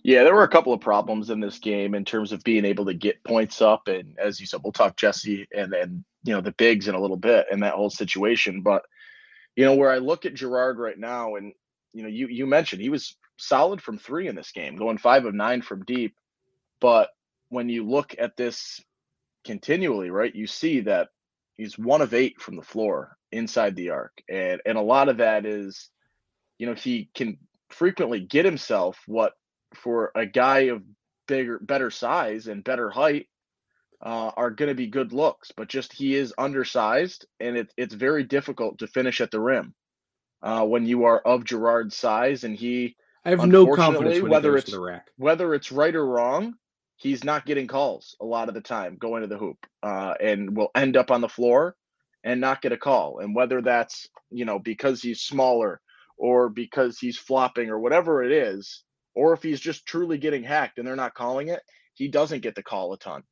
Yeah, 0.03 0.23
there 0.23 0.35
were 0.35 0.43
a 0.43 0.47
couple 0.47 0.73
of 0.73 0.79
problems 0.79 1.29
in 1.29 1.39
this 1.39 1.59
game 1.59 1.93
in 1.93 2.05
terms 2.05 2.31
of 2.31 2.43
being 2.43 2.65
able 2.65 2.85
to 2.85 2.93
get 2.93 3.23
points 3.23 3.61
up. 3.61 3.87
And 3.87 4.17
as 4.17 4.39
you 4.39 4.45
said, 4.45 4.61
we'll 4.63 4.71
talk 4.71 4.95
Jesse 4.95 5.47
and 5.53 5.73
and 5.73 6.03
you 6.23 6.33
know 6.33 6.41
the 6.41 6.53
bigs 6.53 6.87
in 6.87 6.95
a 6.95 7.01
little 7.01 7.17
bit 7.17 7.47
and 7.51 7.63
that 7.63 7.73
whole 7.73 7.89
situation. 7.89 8.61
But 8.61 8.83
you 9.55 9.65
know, 9.65 9.75
where 9.75 9.91
I 9.91 9.97
look 9.97 10.25
at 10.25 10.35
Girard 10.35 10.77
right 10.77 10.97
now, 10.97 11.35
and 11.35 11.53
you 11.93 12.03
know, 12.03 12.09
you 12.09 12.27
you 12.27 12.45
mentioned 12.45 12.81
he 12.81 12.89
was 12.89 13.17
solid 13.37 13.81
from 13.81 13.97
three 13.97 14.27
in 14.27 14.35
this 14.35 14.51
game, 14.51 14.75
going 14.75 14.97
five 14.97 15.25
of 15.25 15.33
nine 15.33 15.61
from 15.61 15.83
deep. 15.83 16.15
But 16.79 17.09
when 17.49 17.67
you 17.67 17.85
look 17.85 18.15
at 18.19 18.37
this 18.37 18.79
continually, 19.45 20.09
right, 20.09 20.33
you 20.33 20.47
see 20.47 20.81
that 20.81 21.09
he's 21.57 21.77
one 21.77 22.01
of 22.01 22.13
eight 22.13 22.39
from 22.39 22.55
the 22.55 22.61
floor 22.61 23.16
inside 23.31 23.75
the 23.75 23.91
arc. 23.91 24.22
And 24.29 24.62
and 24.65 24.77
a 24.77 24.81
lot 24.81 25.10
of 25.10 25.17
that 25.17 25.46
is, 25.46 25.89
you 26.57 26.67
know, 26.67 26.74
he 26.74 27.10
can 27.13 27.38
frequently 27.69 28.19
get 28.19 28.46
himself 28.46 29.00
what 29.07 29.34
for 29.75 30.12
a 30.15 30.25
guy 30.25 30.60
of 30.60 30.84
bigger 31.27 31.60
better 31.60 31.91
size 31.91 32.48
and 32.48 32.63
better 32.63 32.89
height 32.89 33.27
uh, 34.01 34.31
are 34.38 34.51
going 34.51 34.69
to 34.69 34.75
be 34.75 34.88
good 34.88 35.12
looks, 35.13 35.51
but 35.57 35.67
just 35.67 35.91
he 35.93 36.15
is 36.15 36.34
undersized 36.38 37.25
and 37.39 37.57
it, 37.57 37.74
it's 37.77 37.93
very 37.93 38.24
difficult 38.24 38.79
to 38.79 38.88
finish 38.88 39.22
at 39.22 39.31
the 39.31 39.39
rim. 39.39 39.74
uh, 40.41 40.65
when 40.65 40.86
you 40.86 41.05
are 41.05 41.19
of 41.19 41.43
Girard's 41.43 41.96
size, 41.96 42.43
and 42.43 42.55
he. 42.55 42.96
I 43.25 43.31
have 43.31 43.46
no 43.48 43.74
confidence 43.75 44.22
whether 44.22 44.55
it's 44.55 44.74
whether 45.17 45.53
it's 45.53 45.72
right 45.72 45.96
or 45.96 46.05
wrong. 46.05 46.55
He's 46.96 47.24
not 47.24 47.46
getting 47.46 47.67
calls 47.67 48.15
a 48.22 48.25
lot 48.25 48.48
of 48.48 48.55
the 48.55 48.62
time 48.62 48.98
going 48.98 49.22
to 49.22 49.27
the 49.27 49.38
hoop, 49.38 49.57
uh, 49.84 50.13
and 50.19 50.55
will 50.55 50.72
end 50.75 50.98
up 50.98 51.12
on 51.12 51.22
the 51.22 51.29
floor 51.29 51.75
and 52.27 52.41
not 52.41 52.62
get 52.62 52.74
a 52.74 52.77
call. 52.77 53.19
And 53.19 53.34
whether 53.34 53.62
that's 53.62 54.07
you 54.29 54.46
know 54.46 54.60
because 54.60 55.01
he's 55.01 55.22
smaller 55.22 55.79
or 56.17 56.50
because 56.50 57.00
he's 57.00 57.17
flopping 57.17 57.69
or 57.69 57.79
whatever 57.79 58.24
it 58.24 58.31
is, 58.31 58.84
or 59.15 59.34
if 59.34 59.41
he's 59.41 59.62
just 59.62 59.86
truly 59.86 60.17
getting 60.17 60.43
hacked 60.43 60.77
and 60.77 60.88
they're 60.88 60.96
not 60.96 61.13
calling 61.13 61.48
it, 61.48 61.62
he 61.93 62.10
doesn't 62.10 62.41
get 62.41 62.55
the 62.55 62.63
call 62.63 62.93
a 62.93 62.98
ton. 62.98 63.24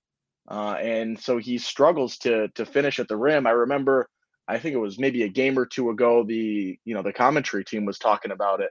Uh, 0.48 0.78
and 0.80 1.20
so 1.20 1.38
he 1.38 1.58
struggles 1.58 2.18
to 2.20 2.48
to 2.50 2.66
finish 2.66 3.00
at 3.00 3.10
the 3.10 3.18
rim. 3.18 3.46
I 3.46 3.52
remember, 3.52 4.08
I 4.48 4.60
think 4.60 4.76
it 4.76 4.80
was 4.80 4.98
maybe 4.98 5.24
a 5.24 5.30
game 5.30 5.60
or 5.60 5.66
two 5.66 5.90
ago, 5.90 6.24
the 6.24 6.80
you 6.86 6.96
know 6.96 7.04
the 7.04 7.14
commentary 7.14 7.66
team 7.66 7.84
was 7.86 8.00
talking 8.00 8.32
about 8.32 8.62
it. 8.62 8.70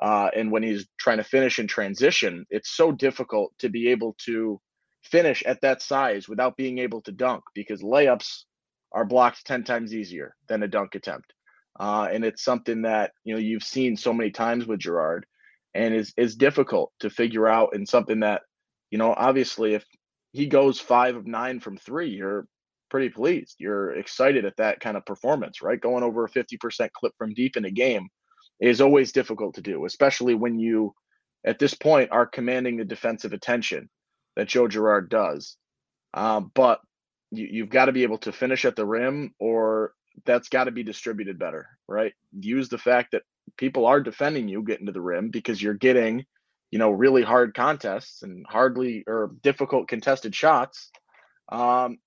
Uh, 0.00 0.30
and 0.34 0.50
when 0.50 0.62
he's 0.64 0.86
trying 0.98 1.18
to 1.18 1.24
finish 1.24 1.58
in 1.58 1.68
transition, 1.68 2.44
it's 2.50 2.70
so 2.70 2.90
difficult 2.90 3.52
to 3.58 3.68
be 3.68 3.90
able 3.90 4.16
to 4.24 4.60
finish 5.02 5.42
at 5.44 5.60
that 5.60 5.80
size 5.80 6.28
without 6.28 6.56
being 6.56 6.78
able 6.78 7.02
to 7.02 7.12
dunk 7.12 7.44
because 7.54 7.82
layups 7.82 8.44
are 8.92 9.04
blocked 9.04 9.46
10 9.46 9.64
times 9.64 9.94
easier 9.94 10.34
than 10.48 10.62
a 10.62 10.68
dunk 10.68 10.94
attempt. 10.94 11.32
Uh, 11.78 12.08
and 12.12 12.24
it's 12.24 12.42
something 12.42 12.82
that 12.82 13.12
you 13.24 13.32
know 13.32 13.40
you've 13.40 13.62
seen 13.62 13.96
so 13.96 14.12
many 14.12 14.30
times 14.30 14.66
with 14.66 14.80
Girard, 14.80 15.24
and 15.74 15.94
is 15.94 16.12
is 16.16 16.36
difficult 16.36 16.92
to 17.00 17.08
figure 17.08 17.46
out, 17.46 17.70
and 17.74 17.88
something 17.88 18.20
that 18.20 18.42
you 18.90 18.98
know 18.98 19.14
obviously 19.16 19.74
if 19.74 19.84
he 20.32 20.46
goes 20.46 20.80
five 20.80 21.16
of 21.16 21.26
nine 21.26 21.60
from 21.60 21.76
three, 21.76 22.10
you're 22.10 22.46
pretty 22.90 23.08
pleased. 23.08 23.56
You're 23.58 23.92
excited 23.92 24.44
at 24.44 24.56
that 24.58 24.80
kind 24.80 24.96
of 24.96 25.06
performance, 25.06 25.62
right? 25.62 25.80
Going 25.80 26.02
over 26.02 26.24
a 26.24 26.28
50% 26.28 26.92
clip 26.92 27.12
from 27.16 27.34
deep 27.34 27.56
in 27.56 27.64
a 27.64 27.70
game 27.70 28.08
is 28.60 28.80
always 28.80 29.12
difficult 29.12 29.54
to 29.54 29.62
do, 29.62 29.86
especially 29.86 30.34
when 30.34 30.58
you, 30.58 30.92
at 31.44 31.58
this 31.58 31.74
point, 31.74 32.10
are 32.12 32.26
commanding 32.26 32.76
the 32.76 32.84
defensive 32.84 33.32
attention 33.32 33.88
that 34.36 34.48
Joe 34.48 34.68
Girard 34.68 35.08
does. 35.08 35.56
Um, 36.14 36.50
but 36.54 36.80
you, 37.30 37.48
you've 37.50 37.70
got 37.70 37.86
to 37.86 37.92
be 37.92 38.02
able 38.02 38.18
to 38.18 38.32
finish 38.32 38.64
at 38.64 38.76
the 38.76 38.86
rim, 38.86 39.34
or 39.38 39.94
that's 40.24 40.48
got 40.48 40.64
to 40.64 40.70
be 40.70 40.82
distributed 40.82 41.38
better, 41.38 41.68
right? 41.88 42.12
Use 42.32 42.68
the 42.68 42.78
fact 42.78 43.12
that 43.12 43.22
people 43.56 43.86
are 43.86 44.00
defending 44.00 44.48
you 44.48 44.62
getting 44.62 44.86
to 44.86 44.92
the 44.92 45.00
rim 45.00 45.30
because 45.30 45.62
you're 45.62 45.74
getting, 45.74 46.24
you 46.70 46.78
know, 46.78 46.90
really 46.90 47.22
hard 47.22 47.54
contests 47.54 48.22
and 48.22 48.44
hardly 48.48 49.04
or 49.06 49.32
difficult 49.42 49.88
contested 49.88 50.34
shots. 50.34 50.90
Um, 51.50 51.98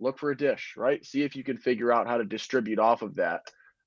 look 0.00 0.18
for 0.18 0.30
a 0.30 0.36
dish, 0.36 0.74
right? 0.76 1.04
See 1.04 1.22
if 1.22 1.36
you 1.36 1.44
can 1.44 1.56
figure 1.58 1.92
out 1.92 2.06
how 2.06 2.18
to 2.18 2.24
distribute 2.24 2.78
off 2.78 3.02
of 3.02 3.16
that 3.16 3.42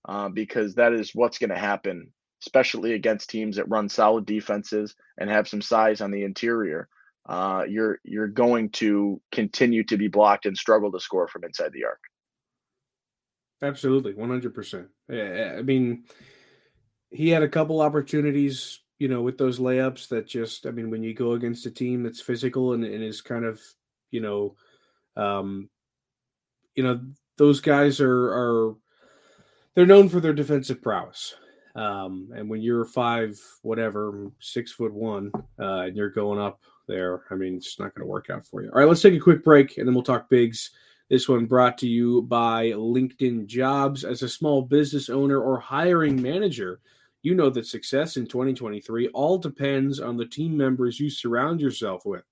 uh, 0.08 0.29
because 0.29 0.75
that 0.75 0.94
is 0.94 1.12
what's 1.13 1.38
going 1.38 1.50
to 1.50 1.58
happen, 1.58 2.12
especially 2.44 2.94
against 2.94 3.29
teams 3.29 3.58
that 3.58 3.70
run 3.70 3.89
solid 3.89 4.25
defenses 4.25 4.96
and 5.17 5.29
have 5.29 5.48
some 5.48 5.62
size 5.62 6.01
on 6.01 6.12
the 6.12 6.24
interior. 6.24 6.88
Uh, 7.27 7.63
you're 7.67 8.00
you're 8.03 8.27
going 8.27 8.70
to 8.70 9.20
continue 9.32 9.84
to 9.84 9.98
be 9.98 10.08
blocked 10.08 10.46
and 10.46 10.58
struggle 10.58 10.91
to 10.91 11.00
score 11.00 11.27
from 11.27 11.44
inside 11.44 11.72
the 11.74 11.84
arc. 11.84 12.00
Absolutely, 13.62 14.13
one 14.13 14.29
hundred 14.29 14.53
percent. 14.53 14.88
I 15.10 15.62
mean, 15.63 16.03
he 17.10 17.29
had 17.29 17.41
a 17.41 17.50
couple 17.50 17.82
opportunities, 17.82 18.82
you 19.00 19.08
know, 19.08 19.22
with 19.22 19.38
those 19.38 19.60
layups 19.60 20.10
that 20.10 20.27
just, 20.27 20.67
I 20.67 20.72
mean, 20.72 20.91
when 20.91 21.01
you 21.01 21.13
go 21.13 21.32
against 21.32 21.65
a 21.65 21.72
team 21.72 22.03
that's 22.03 22.22
physical 22.22 22.74
and, 22.74 22.84
and 22.84 23.03
is 23.03 23.22
kind 23.22 23.46
of, 23.46 23.60
you 24.12 24.22
know, 24.22 24.55
um, 25.15 25.70
you 26.75 26.84
know, 26.84 27.00
those 27.38 27.60
guys 27.60 28.01
are 28.01 28.34
are 28.34 28.75
they're 29.74 29.86
known 29.86 30.10
for 30.10 30.20
their 30.20 30.34
defensive 30.34 30.82
prowess. 30.82 31.34
Um, 31.75 32.29
and 32.36 32.50
when 32.50 32.62
you're 32.62 32.86
five, 32.86 33.39
whatever, 33.62 34.32
six 34.39 34.72
foot 34.72 34.94
one, 34.94 35.32
uh, 35.60 35.82
and 35.88 35.98
you're 35.98 36.12
going 36.12 36.39
up 36.39 36.62
there, 36.87 37.23
I 37.29 37.35
mean, 37.35 37.55
it's 37.55 37.79
not 37.79 37.93
going 37.93 38.05
to 38.05 38.11
work 38.11 38.29
out 38.29 38.45
for 38.45 38.61
you. 38.61 38.69
All 38.69 38.79
right, 38.79 38.87
let's 38.87 39.01
take 39.01 39.13
a 39.13 39.19
quick 39.19 39.43
break 39.43 39.77
and 39.77 39.87
then 39.87 39.93
we'll 39.93 40.03
talk 40.03 40.29
bigs. 40.29 40.71
This 41.09 41.29
one 41.29 41.45
brought 41.45 41.77
to 41.79 41.87
you 41.87 42.23
by 42.23 42.71
LinkedIn 42.71 43.45
Jobs. 43.45 44.03
As 44.03 44.23
a 44.23 44.29
small 44.29 44.63
business 44.63 45.09
owner 45.09 45.39
or 45.39 45.59
hiring 45.59 46.19
manager, 46.19 46.79
you 47.21 47.35
know 47.35 47.49
that 47.51 47.67
success 47.67 48.17
in 48.17 48.25
2023 48.25 49.09
all 49.09 49.37
depends 49.37 49.99
on 49.99 50.17
the 50.17 50.25
team 50.25 50.55
members 50.55 50.99
you 50.99 51.09
surround 51.09 51.61
yourself 51.61 52.05
with. 52.05 52.23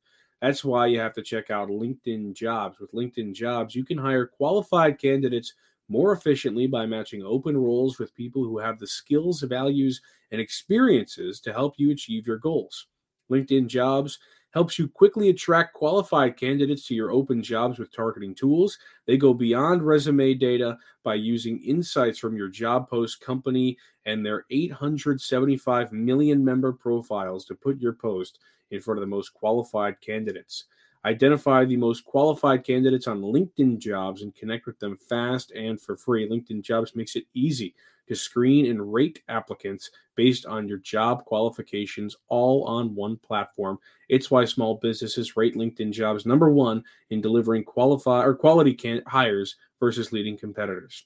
That's 0.41 0.63
why 0.63 0.88
you 0.88 1.00
have 1.00 1.13
to 1.13 1.22
check 1.22 1.51
out 1.51 1.69
LinkedIn 1.69 2.33
Jobs. 2.33 2.79
With 2.79 2.91
LinkedIn 2.91 3.33
Jobs, 3.33 3.75
you 3.75 3.86
can 3.86 3.98
hire 3.98 4.25
qualified 4.25 5.00
candidates 5.00 5.53
more 5.88 6.12
efficiently 6.12 6.67
by 6.67 6.86
matching 6.86 7.24
open 7.24 7.57
roles 7.57 8.00
with 8.00 8.15
people 8.15 8.43
who 8.43 8.57
have 8.57 8.79
the 8.79 8.88
skills, 8.88 9.41
values, 9.41 10.01
and 10.31 10.41
experiences 10.41 11.39
to 11.41 11.53
help 11.53 11.75
you 11.77 11.91
achieve 11.91 12.25
your 12.25 12.38
goals. 12.38 12.88
LinkedIn 13.31 13.67
Jobs 13.67 14.19
helps 14.53 14.77
you 14.77 14.88
quickly 14.88 15.29
attract 15.29 15.74
qualified 15.74 16.38
candidates 16.38 16.88
to 16.88 16.93
your 16.93 17.12
open 17.12 17.41
jobs 17.41 17.79
with 17.79 17.93
targeting 17.93 18.36
tools. 18.36 18.77
They 19.05 19.17
go 19.17 19.33
beyond 19.33 19.81
resume 19.81 20.36
data 20.36 20.77
by 21.03 21.15
using 21.15 21.63
insights 21.63 22.19
from 22.19 22.38
your 22.38 22.50
job 22.50 22.89
post 22.89 23.19
company 23.19 23.77
and 24.05 24.25
their 24.25 24.45
875 24.51 25.91
million 25.91 26.45
member 26.45 26.72
profiles 26.72 27.45
to 27.45 27.55
put 27.55 27.81
your 27.81 27.93
post 27.93 28.39
in 28.72 28.79
front 28.79 29.00
of 29.00 29.01
the 29.01 29.07
most 29.07 29.33
qualified 29.33 30.00
candidates. 30.01 30.65
Identify 31.05 31.65
the 31.65 31.75
most 31.75 32.05
qualified 32.05 32.63
candidates 32.63 33.07
on 33.07 33.22
LinkedIn 33.22 33.77
Jobs 33.79 34.22
and 34.22 34.33
connect 34.33 34.65
with 34.65 34.79
them 34.79 34.98
fast 34.98 35.51
and 35.51 35.81
for 35.81 35.98
free. 35.98 36.29
LinkedIn 36.29 36.62
Jobs 36.62 36.95
makes 36.95 37.17
it 37.17 37.25
easy 37.33 37.75
to 38.07 38.15
screen 38.15 38.65
and 38.69 38.93
rate 38.93 39.22
applicants 39.29 39.91
based 40.15 40.45
on 40.45 40.67
your 40.67 40.77
job 40.79 41.25
qualifications 41.25 42.15
all 42.27 42.63
on 42.65 42.95
one 42.95 43.17
platform. 43.17 43.77
It's 44.10 44.29
why 44.29 44.45
small 44.45 44.75
businesses 44.75 45.36
rate 45.38 45.55
LinkedIn 45.55 45.91
Jobs 45.91 46.25
number 46.25 46.50
1 46.51 46.83
in 47.10 47.22
delivering 47.22 47.63
qualify 47.63 48.24
or 48.24 48.36
quality 48.36 48.74
can- 48.74 49.03
hires 49.07 49.55
versus 49.79 50.12
leading 50.12 50.38
competitors. 50.38 51.05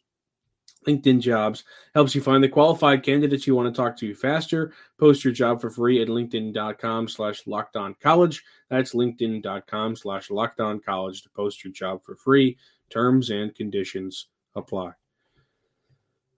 LinkedIn 0.88 1.20
Jobs 1.20 1.64
helps 1.94 2.16
you 2.16 2.22
find 2.22 2.44
the 2.44 2.50
qualified 2.50 3.04
candidates 3.04 3.46
you 3.46 3.56
want 3.56 3.74
to 3.74 3.78
talk 3.82 3.98
to 3.98 4.16
faster. 4.16 4.74
Post 4.98 5.24
your 5.24 5.34
job 5.34 5.60
for 5.60 5.70
free 5.70 6.02
at 6.02 6.08
linkedin.com 6.08 7.08
slash 7.10 7.44
college. 8.02 8.44
That's 8.70 8.94
linkedin.com 8.94 9.96
slash 9.96 10.30
college 10.86 11.24
to 11.24 11.30
post 11.30 11.64
your 11.64 11.74
job 11.74 12.04
for 12.04 12.16
free. 12.16 12.58
Terms 12.90 13.30
and 13.32 13.54
conditions 13.54 14.28
apply. 14.56 14.92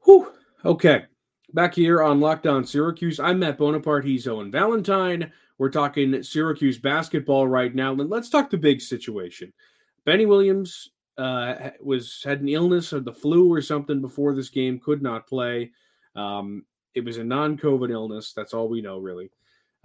Whew. 0.06 0.32
Okay. 0.66 1.06
Back 1.54 1.74
here 1.74 2.04
on 2.04 2.20
Locked 2.20 2.46
On 2.46 2.66
Syracuse, 2.66 3.18
I'm 3.18 3.40
Matt 3.40 3.58
Bonaparte. 3.58 4.04
He's 4.04 4.28
Owen 4.28 4.52
Valentine. 4.52 5.32
We're 5.58 5.70
talking 5.70 6.22
Syracuse 6.22 6.78
basketball 6.78 7.48
right 7.48 7.74
now. 7.74 7.94
And 7.94 8.10
Let's 8.10 8.30
talk 8.30 8.50
the 8.50 8.58
big 8.58 8.82
situation. 8.82 9.54
Benny 10.06 10.26
Williams 10.26 10.90
uh, 11.18 11.72
was 11.82 12.22
had 12.26 12.42
an 12.42 12.50
illness 12.50 12.92
or 12.92 13.00
the 13.00 13.14
flu 13.14 13.52
or 13.52 13.62
something 13.62 14.02
before 14.02 14.36
this 14.36 14.50
game, 14.50 14.80
could 14.80 15.02
not 15.02 15.28
play. 15.28 15.72
Um, 16.16 16.66
it 16.94 17.06
was 17.06 17.18
a 17.18 17.24
non-COVID 17.24 17.90
illness. 17.90 18.34
That's 18.34 18.54
all 18.54 18.68
we 18.68 18.82
know, 18.82 18.98
really. 18.98 19.32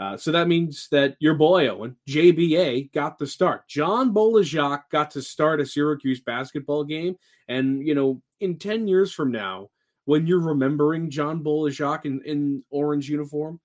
Uh, 0.00 0.16
so 0.16 0.32
that 0.32 0.48
means 0.48 0.88
that 0.90 1.14
your 1.20 1.34
boy 1.34 1.68
Owen 1.68 1.94
JBA 2.08 2.92
got 2.92 3.16
the 3.16 3.28
start. 3.28 3.68
John 3.68 4.12
Bol 4.12 4.34
Ajak 4.34 4.82
got 4.90 5.12
to 5.12 5.22
start 5.22 5.60
a 5.60 5.66
Syracuse 5.66 6.20
basketball 6.20 6.82
game, 6.82 7.16
and 7.46 7.86
you 7.86 7.94
know, 7.94 8.20
in 8.40 8.58
ten 8.58 8.88
years 8.88 9.12
from 9.12 9.30
now, 9.30 9.68
when 10.04 10.26
you're 10.26 10.40
remembering 10.40 11.11
John 11.11 11.42
Bol 11.42 11.68
Ajak 11.68 12.04
in, 12.04 12.20
in 12.25 12.62
orange 12.70 13.08
uniform, 13.08 13.61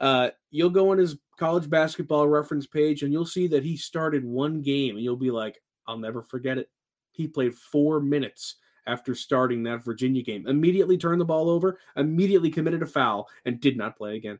uh, 0.00 0.30
you'll 0.50 0.70
go 0.70 0.90
on 0.90 0.98
his 0.98 1.16
college 1.38 1.68
basketball 1.68 2.28
reference 2.28 2.66
page 2.66 3.02
and 3.02 3.12
you'll 3.12 3.26
see 3.26 3.46
that 3.48 3.64
he 3.64 3.76
started 3.76 4.24
one 4.24 4.62
game, 4.62 4.96
and 4.96 5.04
you'll 5.04 5.16
be 5.16 5.30
like, 5.30 5.60
"I'll 5.86 5.98
never 5.98 6.22
forget 6.22 6.58
it." 6.58 6.68
He 7.12 7.28
played 7.28 7.54
four 7.54 8.00
minutes 8.00 8.56
after 8.86 9.14
starting 9.14 9.62
that 9.62 9.84
Virginia 9.84 10.22
game. 10.22 10.46
Immediately 10.46 10.98
turned 10.98 11.20
the 11.20 11.24
ball 11.24 11.48
over, 11.48 11.78
immediately 11.96 12.50
committed 12.50 12.82
a 12.82 12.86
foul, 12.86 13.28
and 13.44 13.60
did 13.60 13.76
not 13.76 13.96
play 13.96 14.16
again. 14.16 14.38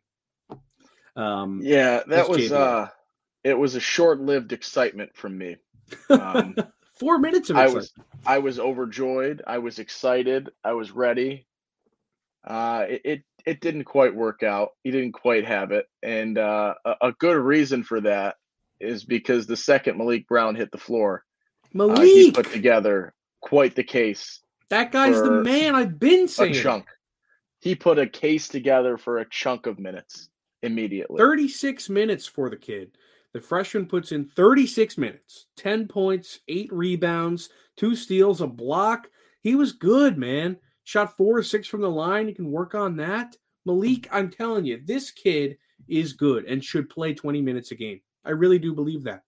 Um, 1.16 1.60
yeah, 1.62 2.02
that 2.08 2.28
was 2.28 2.50
uh, 2.50 2.88
it 3.42 3.56
was 3.56 3.74
a 3.74 3.80
short-lived 3.80 4.52
excitement 4.52 5.14
from 5.14 5.38
me. 5.38 5.56
Um, 6.08 6.56
four 6.96 7.18
minutes 7.18 7.50
of 7.50 7.56
excitement. 7.56 7.74
I 7.74 7.76
was 7.76 7.92
I 8.26 8.38
was 8.38 8.58
overjoyed. 8.58 9.42
I 9.46 9.58
was 9.58 9.78
excited. 9.78 10.50
I 10.62 10.72
was 10.72 10.90
ready. 10.90 11.46
Uh, 12.46 12.84
it, 12.88 13.00
it, 13.04 13.22
it 13.46 13.60
didn't 13.60 13.84
quite 13.84 14.14
work 14.14 14.42
out. 14.42 14.70
He 14.82 14.90
didn't 14.90 15.12
quite 15.12 15.46
have 15.46 15.72
it, 15.72 15.86
and 16.02 16.36
uh, 16.36 16.74
a, 16.84 16.94
a 17.02 17.12
good 17.12 17.36
reason 17.36 17.82
for 17.84 18.00
that 18.02 18.36
is 18.80 19.04
because 19.04 19.46
the 19.46 19.56
second 19.56 19.98
Maliq 19.98 20.26
Brown 20.26 20.54
hit 20.54 20.70
the 20.70 20.78
floor, 20.78 21.24
Maliq 21.74 21.98
uh, 21.98 22.02
he 22.02 22.30
put 22.30 22.50
together 22.52 23.14
quite 23.40 23.74
the 23.74 23.84
case. 23.84 24.40
That 24.68 24.92
guy's 24.92 25.20
the 25.20 25.30
man. 25.30 25.74
I've 25.74 25.98
been 25.98 26.28
saying. 26.28 26.56
A 26.56 26.62
chunk. 26.62 26.86
He 27.60 27.74
put 27.74 27.98
a 27.98 28.06
case 28.06 28.48
together 28.48 28.98
for 28.98 29.18
a 29.18 29.28
chunk 29.28 29.66
of 29.66 29.78
minutes 29.78 30.28
immediately. 30.62 31.18
36 31.18 31.88
minutes 31.88 32.26
for 32.26 32.50
the 32.50 32.56
kid. 32.56 32.96
The 33.34 33.40
freshman 33.40 33.86
puts 33.86 34.12
in 34.12 34.26
36 34.26 34.96
minutes, 34.96 35.46
10 35.56 35.88
points, 35.88 36.38
eight 36.46 36.72
rebounds, 36.72 37.50
two 37.76 37.96
steals, 37.96 38.40
a 38.40 38.46
block. 38.46 39.08
He 39.42 39.56
was 39.56 39.72
good, 39.72 40.16
man. 40.16 40.56
shot 40.84 41.16
four 41.16 41.36
or 41.38 41.42
six 41.42 41.66
from 41.66 41.80
the 41.80 41.90
line. 41.90 42.28
You 42.28 42.34
can 42.34 42.50
work 42.50 42.76
on 42.76 42.96
that. 42.96 43.36
Maliq, 43.66 44.06
I'm 44.12 44.30
telling 44.30 44.64
you, 44.64 44.80
this 44.84 45.10
kid 45.10 45.58
is 45.88 46.12
good 46.12 46.44
and 46.44 46.64
should 46.64 46.88
play 46.88 47.12
20 47.12 47.42
minutes 47.42 47.72
a 47.72 47.74
game. 47.74 48.00
I 48.24 48.30
really 48.30 48.58
do 48.58 48.72
believe 48.72 49.02
that. 49.04 49.24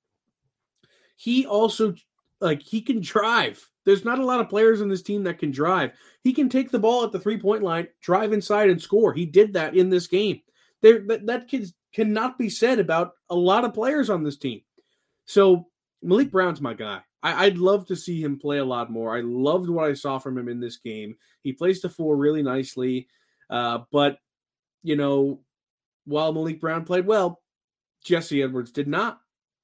He 1.17 1.45
also 1.45 1.95
like 2.41 2.63
he 2.63 2.83
can 2.83 3.01
drive. 3.01 3.69
There's 3.85 4.05
not 4.05 4.19
a 4.19 4.25
lot 4.25 4.41
of 4.41 4.49
players 4.49 4.83
in 4.83 4.89
this 4.89 5.03
team 5.03 5.25
that 5.25 5.39
can 5.39 5.51
drive. 5.51 5.93
He 6.23 6.33
can 6.33 6.49
take 6.49 6.71
the 6.71 6.79
ball 6.79 7.05
at 7.05 7.13
the 7.13 7.21
three 7.21 7.39
point 7.39 7.63
line, 7.63 7.89
drive 8.03 8.33
inside, 8.33 8.71
and 8.71 8.81
score. 8.81 9.13
He 9.13 9.27
did 9.27 9.55
that 9.55 9.75
in 9.75 9.91
this 9.91 10.07
game. 10.07 10.41
There, 10.83 11.01
that, 11.09 11.27
that 11.27 11.49
kid 11.49 11.67
cannot 11.97 12.37
be 12.37 12.51
said 12.51 12.79
about 12.79 13.13
a 13.31 13.35
lot 13.35 13.65
of 13.65 13.73
players 13.73 14.11
on 14.11 14.23
this 14.23 14.37
team. 14.37 14.61
So 15.25 15.69
Maliq 16.05 16.31
Brown's 16.31 16.61
my 16.61 16.75
guy. 16.75 17.01
I, 17.23 17.47
would 17.47 17.59
love 17.59 17.87
to 17.87 17.97
see 17.97 18.23
him 18.23 18.39
play 18.39 18.59
a 18.59 18.65
lot 18.65 18.91
more. 18.91 19.17
I 19.17 19.23
loved 19.23 19.71
what 19.71 19.89
I 19.89 19.95
saw 19.95 20.19
from 20.19 20.37
him 20.37 20.49
in 20.49 20.61
this 20.61 20.77
game. 20.77 21.17
He 21.43 21.55
plays 21.55 21.81
the 21.81 21.89
four 21.89 22.15
really 22.15 22.43
nicely, 22.43 23.09
uh, 23.49 23.79
but 23.91 24.19
you 24.83 24.95
know, 24.95 25.41
while 26.05 26.35
Maliq 26.35 26.61
Brown 26.61 26.85
played 26.85 27.07
well, 27.07 27.41
Jesse 28.05 28.43
Edwards 28.43 28.73
did 28.73 28.87
not. 28.87 29.19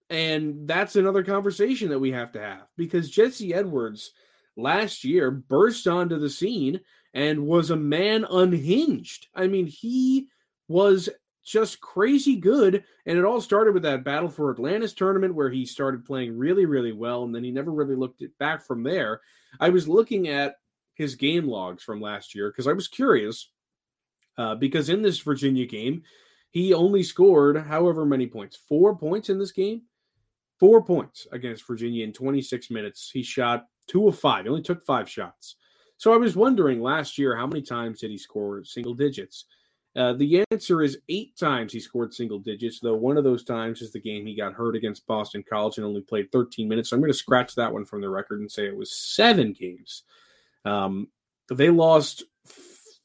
And 0.08 0.66
that's 0.66 0.96
another 0.96 1.22
conversation 1.22 1.90
that 1.90 2.00
we 2.00 2.12
have 2.12 2.32
to 2.32 2.40
have 2.40 2.66
because 2.78 3.10
Jesse 3.10 3.54
Edwards 3.54 4.12
last 4.56 5.04
year 5.04 5.30
burst 5.30 5.86
onto 5.86 6.18
the 6.18 6.30
scene 6.30 6.80
and 7.12 7.46
was 7.46 7.70
a 7.70 7.76
man 7.76 8.24
unhinged. 8.28 9.28
I 9.34 9.46
mean, 9.48 9.66
he 9.66 10.28
was 10.66 11.10
just 11.44 11.80
crazy 11.80 12.36
good. 12.36 12.84
And 13.06 13.18
it 13.18 13.24
all 13.24 13.40
started 13.40 13.74
with 13.74 13.82
that 13.84 14.04
Battle 14.04 14.28
for 14.28 14.50
Atlantis 14.50 14.92
tournament 14.92 15.34
where 15.34 15.50
he 15.50 15.66
started 15.66 16.04
playing 16.04 16.36
really, 16.36 16.66
really 16.66 16.92
well. 16.92 17.24
And 17.24 17.34
then 17.34 17.44
he 17.44 17.50
never 17.50 17.72
really 17.72 17.96
looked 17.96 18.22
it 18.22 18.36
back 18.38 18.64
from 18.64 18.82
there. 18.82 19.20
I 19.60 19.68
was 19.68 19.88
looking 19.88 20.28
at 20.28 20.56
his 20.94 21.14
game 21.14 21.46
logs 21.46 21.82
from 21.82 22.00
last 22.00 22.34
year 22.34 22.50
because 22.50 22.66
I 22.66 22.72
was 22.72 22.88
curious. 22.88 23.50
Uh, 24.38 24.54
because 24.54 24.88
in 24.88 25.02
this 25.02 25.20
Virginia 25.20 25.66
game, 25.66 26.02
he 26.50 26.72
only 26.72 27.02
scored 27.02 27.56
however 27.56 28.06
many 28.06 28.26
points, 28.26 28.56
four 28.56 28.96
points 28.96 29.28
in 29.28 29.38
this 29.38 29.52
game 29.52 29.82
four 30.62 30.80
points 30.80 31.26
against 31.32 31.66
Virginia 31.66 32.04
in 32.04 32.12
26 32.12 32.70
minutes. 32.70 33.10
He 33.12 33.24
shot 33.24 33.66
two 33.88 34.06
of 34.06 34.16
five. 34.16 34.44
He 34.44 34.48
only 34.48 34.62
took 34.62 34.86
five 34.86 35.10
shots. 35.10 35.56
So 35.96 36.14
I 36.14 36.16
was 36.18 36.36
wondering 36.36 36.80
last 36.80 37.18
year, 37.18 37.34
how 37.34 37.48
many 37.48 37.62
times 37.62 37.98
did 37.98 38.12
he 38.12 38.16
score 38.16 38.62
single 38.62 38.94
digits? 38.94 39.46
Uh, 39.94 40.14
the 40.14 40.44
answer 40.50 40.80
is 40.80 40.98
eight 41.10 41.36
times 41.36 41.72
he 41.72 41.80
scored 41.80 42.14
single 42.14 42.38
digits, 42.38 42.80
though 42.80 42.94
one 42.94 43.18
of 43.18 43.24
those 43.24 43.44
times 43.44 43.82
is 43.82 43.92
the 43.92 44.00
game 44.00 44.24
he 44.24 44.34
got 44.34 44.54
hurt 44.54 44.74
against 44.74 45.06
Boston 45.06 45.44
College 45.48 45.76
and 45.76 45.86
only 45.86 46.00
played 46.00 46.32
13 46.32 46.66
minutes. 46.66 46.90
So 46.90 46.96
I'm 46.96 47.02
going 47.02 47.12
to 47.12 47.18
scratch 47.18 47.54
that 47.56 47.72
one 47.72 47.84
from 47.84 48.00
the 48.00 48.08
record 48.08 48.40
and 48.40 48.50
say 48.50 48.66
it 48.66 48.76
was 48.76 48.90
seven 48.90 49.52
games. 49.52 50.04
Um, 50.64 51.08
they 51.50 51.68
lost 51.68 52.24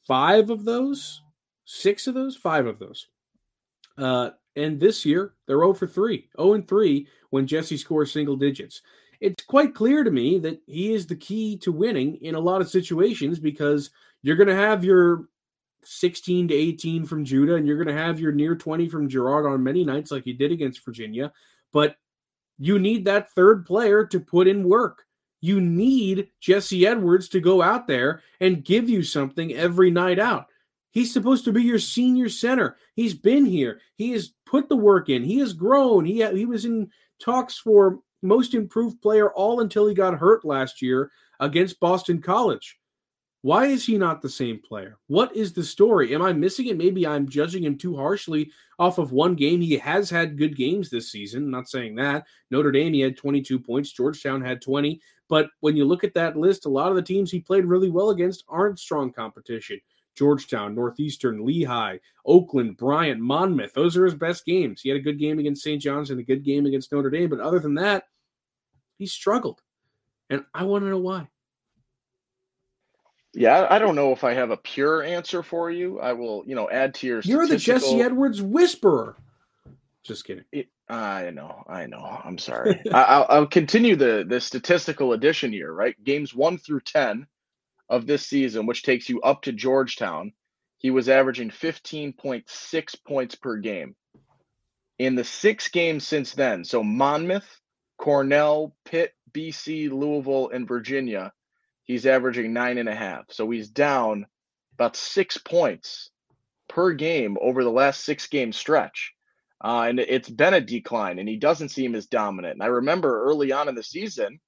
five 0.08 0.50
of 0.50 0.64
those, 0.64 1.22
six 1.66 2.08
of 2.08 2.14
those, 2.14 2.38
five 2.38 2.66
of 2.68 2.80
those. 2.80 3.08
Uh, 3.98 4.30
and 4.56 4.80
this 4.80 5.06
year, 5.06 5.34
they're 5.46 5.58
0 5.58 5.74
for 5.74 5.88
3, 5.88 6.30
0 6.40 6.54
and 6.54 6.68
3 6.68 7.08
when 7.32 7.48
Jesse 7.48 7.78
scores 7.78 8.14
single 8.14 8.38
digits. 8.38 8.82
It's 9.20 9.44
quite 9.44 9.76
clear 9.76 10.04
to 10.04 10.12
me 10.12 10.40
that 10.40 10.62
he 10.68 10.94
is 10.94 11.06
the 11.06 11.16
key 11.16 11.58
to 11.58 11.72
winning 11.72 12.16
in 12.18 12.36
a 12.36 12.40
lot 12.40 12.62
of 12.62 12.70
situations 12.70 13.40
because 13.40 13.90
you're 14.22 14.36
going 14.36 14.48
to 14.48 14.56
have 14.56 14.84
your 14.84 15.28
16 15.88 16.50
to 16.50 16.54
18 16.54 17.06
from 17.06 17.26
Judah 17.26 17.56
and 17.56 17.66
you're 17.66 17.82
going 17.82 17.96
to 17.96 18.02
have 18.02 18.20
your 18.20 18.32
near 18.32 18.56
20 18.56 18.90
from 18.90 19.10
Girard 19.10 19.46
on 19.46 19.64
many 19.64 19.84
nights, 19.84 20.12
like 20.12 20.24
he 20.24 20.34
did 20.34 20.52
against 20.52 20.84
Virginia. 20.84 21.32
But 21.72 21.96
you 22.58 22.80
need 22.80 23.06
that 23.06 23.32
third 23.32 23.66
player 23.66 24.06
to 24.08 24.20
put 24.20 24.48
in 24.48 24.68
work. 24.68 25.04
You 25.42 25.62
need 25.62 26.30
Jesse 26.40 26.88
Edwards 26.88 27.30
to 27.30 27.40
go 27.40 27.62
out 27.62 27.88
there 27.88 28.22
and 28.40 28.66
give 28.66 28.90
you 28.90 29.04
something 29.04 29.54
every 29.54 29.92
night 29.92 30.20
out. 30.20 30.48
He's 30.92 31.14
supposed 31.14 31.46
to 31.46 31.52
be 31.52 31.64
your 31.64 31.80
senior 31.80 32.28
center. 32.28 32.78
He's 32.96 33.14
been 33.14 33.46
here. 33.46 33.80
He 33.96 34.12
has 34.14 34.34
put 34.46 34.68
the 34.68 34.76
work 34.76 35.10
in. 35.10 35.24
He 35.24 35.40
has 35.40 35.54
grown. 35.54 36.06
He 36.06 36.26
he 36.26 36.46
was 36.46 36.66
in 36.66 36.90
talks 37.20 37.58
for 37.58 38.00
most 38.24 38.56
improved 38.56 39.02
player 39.02 39.32
all 39.32 39.60
until 39.60 39.88
he 39.88 39.94
got 39.94 40.18
hurt 40.18 40.44
last 40.44 40.82
year 40.82 41.12
against 41.40 41.80
Boston 41.80 42.20
College. 42.20 42.80
Why 43.42 43.68
is 43.68 43.86
he 43.86 43.98
not 43.98 44.22
the 44.22 44.30
same 44.30 44.60
player? 44.60 44.98
What 45.08 45.36
is 45.36 45.54
the 45.54 45.64
story? 45.64 46.14
Am 46.14 46.22
I 46.22 46.34
missing 46.34 46.68
it? 46.68 46.78
Maybe 46.78 47.06
I'm 47.06 47.30
judging 47.30 47.64
him 47.64 47.78
too 47.78 47.96
harshly 47.96 48.52
off 48.80 48.98
of 48.98 49.12
one 49.12 49.36
game. 49.36 49.62
He 49.62 49.78
has 49.78 50.10
had 50.10 50.38
good 50.38 50.56
games 50.58 50.90
this 50.90 51.12
season. 51.12 51.44
I'm 51.44 51.52
not 51.52 51.70
saying 51.70 51.96
that. 51.96 52.26
Notre 52.50 52.72
Dame, 52.72 52.94
he 52.94 53.00
had 53.02 53.16
22 53.16 53.60
points. 53.60 53.92
Georgetown 53.92 54.42
had 54.42 54.62
20. 54.62 55.00
But 55.30 55.50
when 55.60 55.78
you 55.78 55.86
look 55.86 56.04
at 56.04 56.14
that 56.16 56.36
list, 56.36 56.66
a 56.66 56.70
lot 56.70 56.90
of 56.90 56.96
the 56.96 57.02
teams 57.02 57.30
he 57.30 57.40
played 57.40 57.66
really 57.66 57.90
well 57.90 58.10
against 58.10 58.44
aren't 58.50 58.80
strong 58.80 59.12
competition. 59.12 59.80
Georgetown, 60.16 60.74
Northeastern, 60.74 61.46
Lehigh, 61.46 61.98
Oakland, 62.26 62.76
Bryant, 62.78 63.22
Monmouth. 63.22 63.74
Those 63.74 63.96
are 63.96 64.06
his 64.06 64.16
best 64.16 64.46
games. 64.46 64.82
He 64.82 64.90
had 64.90 64.98
a 64.98 65.02
good 65.02 65.20
game 65.20 65.38
against 65.38 65.62
St. 65.62 65.80
John's 65.80 66.10
and 66.10 66.20
a 66.20 66.24
good 66.24 66.44
game 66.44 66.66
against 66.66 66.92
Notre 66.92 67.12
Dame, 67.12 67.30
but 67.30 67.40
other 67.40 67.60
than 67.60 67.76
that, 67.76 68.06
he 68.98 69.06
struggled. 69.06 69.62
And 70.32 70.44
I 70.56 70.64
want 70.64 70.84
to 70.84 70.90
know 70.90 70.98
why. 70.98 71.28
Yeah, 73.38 73.68
I 73.70 73.78
don't 73.78 73.96
know 73.96 74.12
if 74.14 74.24
I 74.24 74.34
have 74.34 74.50
a 74.50 74.58
pure 74.58 75.04
answer 75.04 75.44
for 75.44 75.70
you. 75.70 76.00
I 76.00 76.14
will, 76.14 76.44
you 76.48 76.56
know, 76.56 76.68
add 76.72 76.96
to 76.96 77.08
your. 77.08 77.20
You're 77.22 77.46
the 77.46 77.58
Jesse 77.58 78.02
Edwards 78.02 78.42
whisperer. 78.42 79.16
Just 80.02 80.26
kidding. 80.26 80.46
It, 80.52 80.70
I 80.90 81.30
know, 81.30 81.64
I 81.68 81.86
know. 81.86 82.20
I'm 82.24 82.40
sorry. 82.40 82.82
I, 82.92 83.38
will 83.38 83.46
continue 83.46 83.96
the 83.96 84.26
the 84.28 84.42
statistical 84.42 85.14
addition 85.14 85.52
here. 85.52 85.72
Right, 85.72 85.96
games 86.04 86.34
one 86.34 86.58
through 86.58 86.80
ten 86.80 87.28
of 87.90 88.08
this 88.08 88.26
season, 88.26 88.66
which 88.66 88.82
takes 88.82 89.08
you 89.08 89.22
up 89.22 89.44
to 89.44 89.52
Georgetown, 89.52 90.34
he 90.78 90.90
was 90.90 91.08
averaging 91.08 91.50
15.6 91.50 92.96
points 93.06 93.36
per 93.36 93.58
game. 93.58 93.96
In 95.00 95.16
the 95.16 95.24
six 95.24 95.70
games 95.70 96.08
since 96.08 96.34
then, 96.34 96.66
so 96.66 96.84
Monmouth, 96.84 97.62
Cornell, 97.98 98.76
Pitt, 98.84 99.14
BC, 99.32 99.92
Louisville, 99.92 100.50
and 100.50 100.68
Virginia, 100.68 101.32
he's 101.88 102.06
averaging 102.06 102.54
nine 102.54 102.78
and 102.78 102.90
a 102.90 102.96
half. 102.96 103.26
So 103.32 103.50
he's 103.50 103.70
down 103.70 104.28
about 104.76 104.96
six 104.96 105.38
points 105.38 106.12
per 106.70 106.94
game 106.94 107.38
over 107.42 107.64
the 107.64 107.72
last 107.72 108.04
six 108.04 108.28
game 108.28 108.54
stretch. 108.54 109.14
Uh, 109.64 109.86
and 109.90 110.00
it's 110.00 110.30
been 110.30 110.54
a 110.54 110.62
decline, 110.62 111.18
and 111.18 111.28
he 111.28 111.38
doesn't 111.38 111.70
seem 111.70 111.96
as 111.96 112.06
dominant. 112.06 112.54
And 112.54 112.64
I 112.64 112.68
remember 112.68 113.24
early 113.24 113.52
on 113.52 113.68
in 113.68 113.74
the 113.74 113.82
season, 113.82 114.40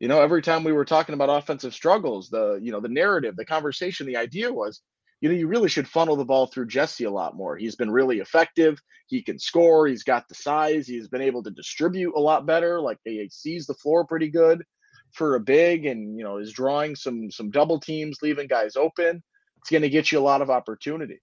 you 0.00 0.08
know, 0.08 0.22
every 0.22 0.40
time 0.40 0.64
we 0.64 0.72
were 0.72 0.86
talking 0.86 1.14
about 1.14 1.28
offensive 1.28 1.74
struggles, 1.74 2.30
the 2.30 2.58
you 2.62 2.72
know 2.72 2.80
the 2.80 2.88
narrative, 2.88 3.36
the 3.36 3.44
conversation, 3.44 4.06
the 4.06 4.16
idea 4.16 4.50
was, 4.50 4.80
you 5.20 5.28
know, 5.28 5.34
you 5.34 5.48
really 5.48 5.68
should 5.68 5.86
funnel 5.86 6.16
the 6.16 6.24
ball 6.24 6.46
through 6.46 6.68
Jesse 6.68 7.04
a 7.04 7.10
lot 7.10 7.36
more. 7.36 7.58
He's 7.58 7.76
been 7.76 7.90
really 7.90 8.20
effective. 8.20 8.80
He 9.08 9.22
can 9.22 9.38
score. 9.38 9.86
He's 9.86 10.04
got 10.04 10.26
the 10.28 10.34
size. 10.34 10.86
He's 10.86 11.08
been 11.08 11.20
able 11.20 11.42
to 11.42 11.50
distribute 11.50 12.14
a 12.16 12.20
lot 12.20 12.46
better. 12.46 12.80
Like 12.80 12.98
he 13.04 13.28
sees 13.30 13.66
the 13.66 13.74
floor 13.74 14.06
pretty 14.06 14.30
good 14.30 14.64
for 15.12 15.34
a 15.34 15.40
big, 15.40 15.86
and 15.86 16.16
you 16.16 16.24
know 16.24 16.38
is 16.38 16.52
drawing 16.52 16.96
some 16.96 17.30
some 17.30 17.50
double 17.50 17.80
teams, 17.80 18.18
leaving 18.22 18.46
guys 18.46 18.76
open. 18.76 19.22
It's 19.58 19.70
going 19.70 19.82
to 19.82 19.88
get 19.88 20.12
you 20.12 20.18
a 20.18 20.20
lot 20.20 20.42
of 20.42 20.50
opportunity. 20.50 21.20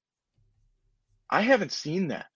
I 1.29 1.41
haven't 1.41 1.71
seen 1.71 2.09
that 2.09 2.27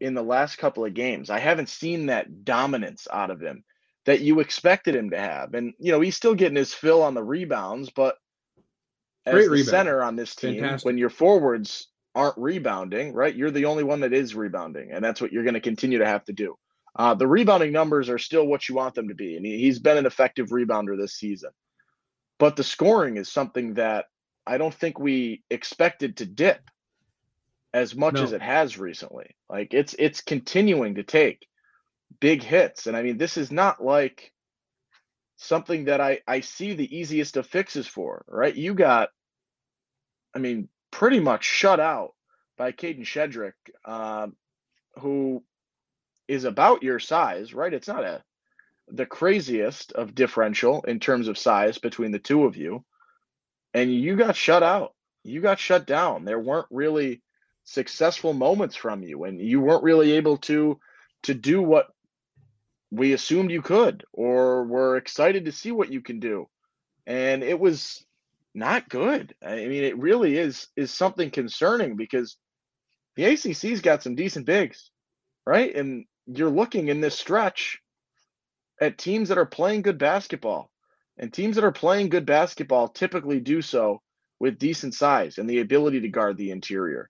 in 0.00 0.14
the 0.14 0.22
last 0.22 0.56
couple 0.56 0.84
of 0.84 0.94
games. 0.94 1.30
I 1.30 1.38
haven't 1.38 1.68
seen 1.68 2.06
that 2.06 2.44
dominance 2.44 3.08
out 3.10 3.30
of 3.30 3.40
him 3.40 3.64
that 4.04 4.20
you 4.20 4.40
expected 4.40 4.94
him 4.94 5.10
to 5.10 5.18
have. 5.18 5.54
And 5.54 5.74
you 5.78 5.92
know, 5.92 6.00
he's 6.00 6.16
still 6.16 6.34
getting 6.34 6.56
his 6.56 6.74
fill 6.74 7.02
on 7.02 7.14
the 7.14 7.22
rebounds, 7.22 7.90
but 7.90 8.16
as 9.24 9.34
Great 9.34 9.44
the 9.44 9.50
rebound. 9.50 9.68
center 9.68 10.02
on 10.02 10.16
this 10.16 10.34
team, 10.34 10.60
Fantastic. 10.60 10.86
when 10.86 10.98
your 10.98 11.10
forwards 11.10 11.88
aren't 12.14 12.36
rebounding, 12.36 13.14
right? 13.14 13.34
You're 13.34 13.50
the 13.50 13.66
only 13.66 13.84
one 13.84 14.00
that 14.00 14.12
is 14.12 14.34
rebounding, 14.34 14.90
and 14.92 15.04
that's 15.04 15.20
what 15.20 15.32
you're 15.32 15.44
going 15.44 15.54
to 15.54 15.60
continue 15.60 15.98
to 15.98 16.06
have 16.06 16.24
to 16.24 16.32
do. 16.32 16.56
Uh, 16.94 17.14
the 17.14 17.26
rebounding 17.26 17.72
numbers 17.72 18.08
are 18.08 18.18
still 18.18 18.46
what 18.46 18.68
you 18.68 18.74
want 18.74 18.94
them 18.94 19.08
to 19.08 19.14
be, 19.14 19.36
and 19.36 19.46
he, 19.46 19.58
he's 19.58 19.78
been 19.78 19.96
an 19.96 20.06
effective 20.06 20.48
rebounder 20.48 20.96
this 20.96 21.14
season. 21.14 21.50
But 22.38 22.56
the 22.56 22.64
scoring 22.64 23.16
is 23.16 23.30
something 23.30 23.74
that 23.74 24.06
I 24.46 24.58
don't 24.58 24.74
think 24.74 24.98
we 24.98 25.42
expected 25.50 26.18
to 26.18 26.26
dip 26.26 26.60
as 27.72 27.94
much 27.94 28.14
no. 28.14 28.24
as 28.24 28.32
it 28.32 28.42
has 28.42 28.78
recently. 28.78 29.36
Like 29.48 29.72
it's 29.74 29.94
it's 29.98 30.20
continuing 30.20 30.96
to 30.96 31.02
take 31.02 31.46
big 32.20 32.42
hits. 32.42 32.86
And 32.86 32.96
I 32.96 33.02
mean, 33.02 33.18
this 33.18 33.36
is 33.36 33.50
not 33.50 33.82
like 33.82 34.32
something 35.36 35.84
that 35.84 36.00
I, 36.00 36.20
I 36.26 36.40
see 36.40 36.74
the 36.74 36.96
easiest 36.96 37.36
of 37.36 37.46
fixes 37.46 37.86
for, 37.86 38.24
right? 38.28 38.54
You 38.54 38.74
got, 38.74 39.08
I 40.34 40.38
mean, 40.38 40.68
pretty 40.90 41.20
much 41.20 41.44
shut 41.44 41.80
out 41.80 42.14
by 42.56 42.72
Kadin 42.72 43.04
Shedrick, 43.04 43.54
uh, 43.84 44.28
who 45.00 45.42
is 46.28 46.44
about 46.44 46.82
your 46.82 46.98
size, 46.98 47.54
right? 47.54 47.72
It's 47.72 47.88
not 47.88 48.04
a 48.04 48.22
the 48.88 49.06
craziest 49.06 49.92
of 49.92 50.14
differential 50.14 50.82
in 50.82 51.00
terms 51.00 51.28
of 51.28 51.38
size 51.38 51.78
between 51.78 52.10
the 52.10 52.18
two 52.18 52.44
of 52.44 52.56
you. 52.56 52.84
And 53.72 53.94
you 53.94 54.16
got 54.16 54.36
shut 54.36 54.62
out. 54.62 54.94
You 55.24 55.40
got 55.40 55.58
shut 55.58 55.86
down. 55.86 56.24
There 56.24 56.38
weren't 56.38 56.66
really 56.70 57.22
successful 57.64 58.32
moments 58.32 58.76
from 58.76 59.02
you 59.02 59.24
and 59.24 59.40
you 59.40 59.60
weren't 59.60 59.84
really 59.84 60.12
able 60.12 60.36
to 60.36 60.78
to 61.22 61.32
do 61.32 61.62
what 61.62 61.86
we 62.90 63.12
assumed 63.12 63.50
you 63.50 63.62
could 63.62 64.04
or 64.12 64.64
were 64.64 64.96
excited 64.96 65.44
to 65.44 65.52
see 65.52 65.70
what 65.70 65.92
you 65.92 66.00
can 66.00 66.18
do. 66.18 66.48
And 67.06 67.42
it 67.42 67.58
was 67.58 68.04
not 68.54 68.88
good. 68.88 69.34
I 69.42 69.54
mean, 69.54 69.84
it 69.84 69.98
really 69.98 70.36
is 70.36 70.68
is 70.76 70.90
something 70.90 71.30
concerning 71.30 71.96
because 71.96 72.36
the 73.16 73.24
ACC's 73.24 73.80
got 73.80 74.02
some 74.02 74.14
decent 74.14 74.46
bigs, 74.46 74.90
right? 75.46 75.74
And 75.74 76.04
you're 76.26 76.50
looking 76.50 76.88
in 76.88 77.00
this 77.00 77.18
stretch 77.18 77.80
at 78.80 78.98
teams 78.98 79.28
that 79.28 79.38
are 79.38 79.46
playing 79.46 79.82
good 79.82 79.98
basketball. 79.98 80.70
And 81.18 81.32
teams 81.32 81.56
that 81.56 81.64
are 81.64 81.72
playing 81.72 82.08
good 82.08 82.26
basketball 82.26 82.88
typically 82.88 83.38
do 83.38 83.62
so 83.62 84.00
with 84.40 84.58
decent 84.58 84.94
size 84.94 85.38
and 85.38 85.48
the 85.48 85.60
ability 85.60 86.00
to 86.00 86.08
guard 86.08 86.36
the 86.36 86.50
interior. 86.50 87.08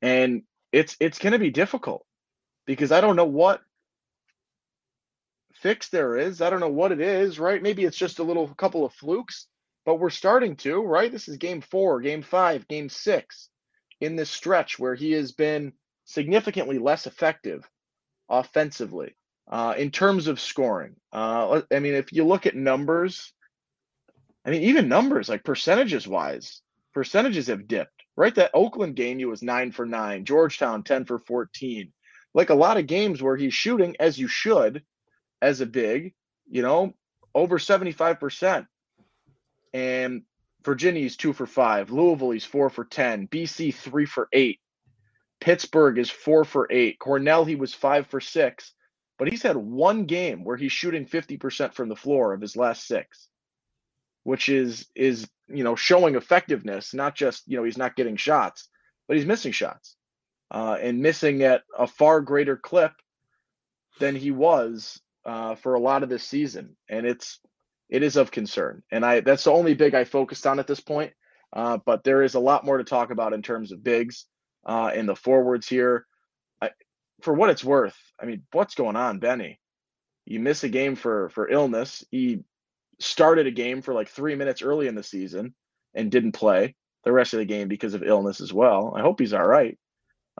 And 0.00 0.42
it's 0.72 0.96
it's 1.00 1.18
going 1.18 1.34
to 1.34 1.38
be 1.38 1.50
difficult 1.50 2.04
because 2.66 2.92
I 2.92 3.00
don't 3.00 3.16
know 3.16 3.26
what 3.26 3.60
fix 5.54 5.90
there 5.90 6.16
is. 6.16 6.40
I 6.40 6.50
don't 6.50 6.60
know 6.60 6.68
what 6.68 6.92
it 6.92 7.00
is, 7.00 7.38
right? 7.38 7.62
Maybe 7.62 7.84
it's 7.84 7.96
just 7.96 8.18
a 8.18 8.24
little 8.24 8.48
couple 8.54 8.84
of 8.84 8.94
flukes, 8.94 9.46
but 9.84 10.00
we're 10.00 10.10
starting 10.10 10.56
to, 10.56 10.80
right? 10.80 11.12
This 11.12 11.28
is 11.28 11.36
game 11.36 11.60
4, 11.60 12.00
game 12.00 12.22
5, 12.22 12.66
game 12.66 12.88
6 12.88 13.48
in 14.00 14.16
this 14.16 14.30
stretch 14.30 14.78
where 14.78 14.94
he 14.94 15.12
has 15.12 15.32
been 15.32 15.72
significantly 16.04 16.78
less 16.78 17.06
effective 17.06 17.68
offensively 18.32 19.14
uh, 19.48 19.74
in 19.76 19.90
terms 19.92 20.26
of 20.26 20.40
scoring. 20.40 20.96
Uh, 21.12 21.60
I 21.70 21.78
mean, 21.78 21.94
if 21.94 22.12
you 22.12 22.24
look 22.24 22.46
at 22.46 22.56
numbers, 22.56 23.32
I 24.44 24.50
mean, 24.50 24.62
even 24.62 24.88
numbers 24.88 25.28
like 25.28 25.44
percentages 25.44 26.08
wise, 26.08 26.62
percentages 26.92 27.46
have 27.46 27.68
dipped. 27.68 27.90
Right, 28.14 28.34
that 28.34 28.50
Oakland 28.52 28.94
game, 28.96 29.18
he 29.18 29.24
was 29.24 29.42
nine 29.42 29.72
for 29.72 29.86
nine. 29.86 30.26
Georgetown, 30.26 30.82
ten 30.82 31.06
for 31.06 31.18
fourteen. 31.18 31.92
Like 32.34 32.50
a 32.50 32.54
lot 32.54 32.76
of 32.76 32.86
games 32.86 33.22
where 33.22 33.36
he's 33.36 33.54
shooting 33.54 33.96
as 34.00 34.18
you 34.18 34.28
should, 34.28 34.82
as 35.40 35.62
a 35.62 35.66
big, 35.66 36.12
you 36.50 36.60
know, 36.60 36.92
over 37.34 37.58
seventy 37.58 37.92
five 37.92 38.20
percent. 38.20 38.66
And 39.72 40.24
Virginia, 40.64 41.02
he's 41.02 41.16
two 41.16 41.32
for 41.32 41.46
five. 41.46 41.90
Louisville, 41.90 42.30
he's 42.30 42.44
four 42.44 42.70
for 42.70 42.84
10. 42.84 43.28
BC, 43.28 43.74
three 43.74 44.06
for 44.06 44.28
eight. 44.32 44.60
Pittsburgh 45.42 45.98
is 45.98 46.08
four 46.08 46.44
for 46.44 46.68
eight. 46.70 47.00
Cornell, 47.00 47.44
he 47.44 47.56
was 47.56 47.74
five 47.74 48.06
for 48.06 48.20
six. 48.20 48.72
But 49.18 49.28
he's 49.28 49.42
had 49.42 49.56
one 49.56 50.04
game 50.04 50.44
where 50.44 50.56
he's 50.56 50.70
shooting 50.70 51.04
50% 51.04 51.74
from 51.74 51.88
the 51.88 51.96
floor 51.96 52.32
of 52.32 52.40
his 52.40 52.56
last 52.56 52.86
six, 52.86 53.28
which 54.22 54.48
is 54.48 54.86
is 54.94 55.28
you 55.48 55.64
know 55.64 55.74
showing 55.74 56.14
effectiveness, 56.14 56.94
not 56.94 57.16
just 57.16 57.42
you 57.48 57.56
know 57.56 57.64
he's 57.64 57.76
not 57.76 57.96
getting 57.96 58.16
shots, 58.16 58.68
but 59.08 59.16
he's 59.16 59.26
missing 59.26 59.50
shots. 59.50 59.96
Uh, 60.48 60.76
and 60.80 61.00
missing 61.00 61.42
at 61.42 61.62
a 61.76 61.88
far 61.88 62.20
greater 62.20 62.56
clip 62.56 62.92
than 63.98 64.14
he 64.14 64.30
was 64.30 65.00
uh, 65.24 65.56
for 65.56 65.74
a 65.74 65.80
lot 65.80 66.04
of 66.04 66.08
this 66.08 66.24
season. 66.24 66.76
And 66.88 67.04
it's 67.04 67.40
it 67.88 68.04
is 68.04 68.16
of 68.16 68.30
concern. 68.30 68.84
And 68.92 69.04
I 69.04 69.20
that's 69.20 69.44
the 69.44 69.50
only 69.50 69.74
big 69.74 69.96
I 69.96 70.04
focused 70.04 70.46
on 70.46 70.60
at 70.60 70.68
this 70.68 70.80
point. 70.80 71.12
Uh, 71.52 71.78
but 71.84 72.04
there 72.04 72.22
is 72.22 72.34
a 72.34 72.40
lot 72.40 72.64
more 72.64 72.78
to 72.78 72.84
talk 72.84 73.10
about 73.10 73.32
in 73.32 73.42
terms 73.42 73.72
of 73.72 73.82
bigs 73.82 74.26
uh, 74.64 74.90
and 74.94 75.08
the 75.08 75.16
forwards 75.16 75.68
here. 75.68 76.06
I, 76.60 76.70
for 77.20 77.34
what 77.34 77.50
it's 77.50 77.64
worth, 77.64 77.96
I 78.20 78.26
mean, 78.26 78.42
what's 78.52 78.74
going 78.74 78.96
on, 78.96 79.18
Benny? 79.18 79.60
You 80.24 80.40
miss 80.40 80.64
a 80.64 80.68
game 80.68 80.94
for 80.96 81.30
for 81.30 81.48
illness. 81.48 82.04
He 82.10 82.44
started 83.00 83.46
a 83.46 83.52
game 83.52 83.82
for 83.82 83.94
like 83.94 84.08
three 84.08 84.34
minutes 84.34 84.62
early 84.62 84.86
in 84.86 84.94
the 84.94 85.02
season 85.02 85.54
and 85.94 86.10
didn't 86.10 86.32
play 86.32 86.74
the 87.04 87.12
rest 87.12 87.34
of 87.34 87.38
the 87.38 87.44
game 87.44 87.68
because 87.68 87.94
of 87.94 88.02
illness 88.02 88.40
as 88.40 88.52
well. 88.52 88.94
I 88.96 89.00
hope 89.00 89.18
he's 89.18 89.32
all 89.32 89.46
right. 89.46 89.76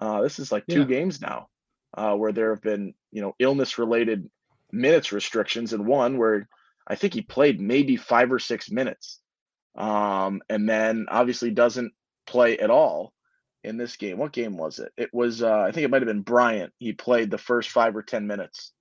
Uh, 0.00 0.22
this 0.22 0.38
is 0.38 0.52
like 0.52 0.64
two 0.66 0.80
yeah. 0.80 0.86
games 0.86 1.20
now 1.20 1.48
uh, 1.94 2.14
where 2.14 2.32
there 2.32 2.50
have 2.50 2.62
been 2.62 2.94
you 3.10 3.22
know 3.22 3.34
illness 3.38 3.78
related 3.78 4.30
minutes 4.70 5.12
restrictions, 5.12 5.72
and 5.72 5.86
one 5.86 6.18
where 6.18 6.48
I 6.86 6.94
think 6.94 7.14
he 7.14 7.22
played 7.22 7.60
maybe 7.60 7.96
five 7.96 8.32
or 8.32 8.38
six 8.38 8.70
minutes. 8.70 9.20
Um, 9.74 10.42
and 10.50 10.68
then 10.68 11.06
obviously 11.10 11.50
doesn't 11.50 11.92
play 12.26 12.58
at 12.58 12.70
all 12.70 13.12
in 13.64 13.76
this 13.76 13.96
game. 13.96 14.18
What 14.18 14.32
game 14.32 14.56
was 14.56 14.78
it? 14.78 14.92
It 14.96 15.10
was, 15.12 15.42
uh, 15.42 15.60
I 15.60 15.72
think 15.72 15.84
it 15.84 15.90
might 15.90 16.02
have 16.02 16.08
been 16.08 16.22
Bryant. 16.22 16.72
He 16.78 16.92
played 16.92 17.30
the 17.30 17.38
first 17.38 17.70
five 17.70 17.96
or 17.96 18.02
10 18.02 18.26
minutes 18.26 18.72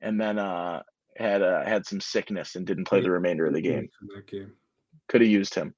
and 0.00 0.20
then 0.20 0.38
uh, 0.38 0.82
had 1.16 1.42
uh, 1.42 1.64
had 1.64 1.86
some 1.86 2.00
sickness 2.00 2.56
and 2.56 2.66
didn't 2.66 2.86
play 2.86 3.00
the 3.00 3.10
remainder 3.10 3.46
of 3.46 3.54
the 3.54 3.60
game. 3.60 3.88
game. 4.26 4.52
Could 5.08 5.20
have 5.20 5.30
used 5.30 5.54
him. 5.54 5.74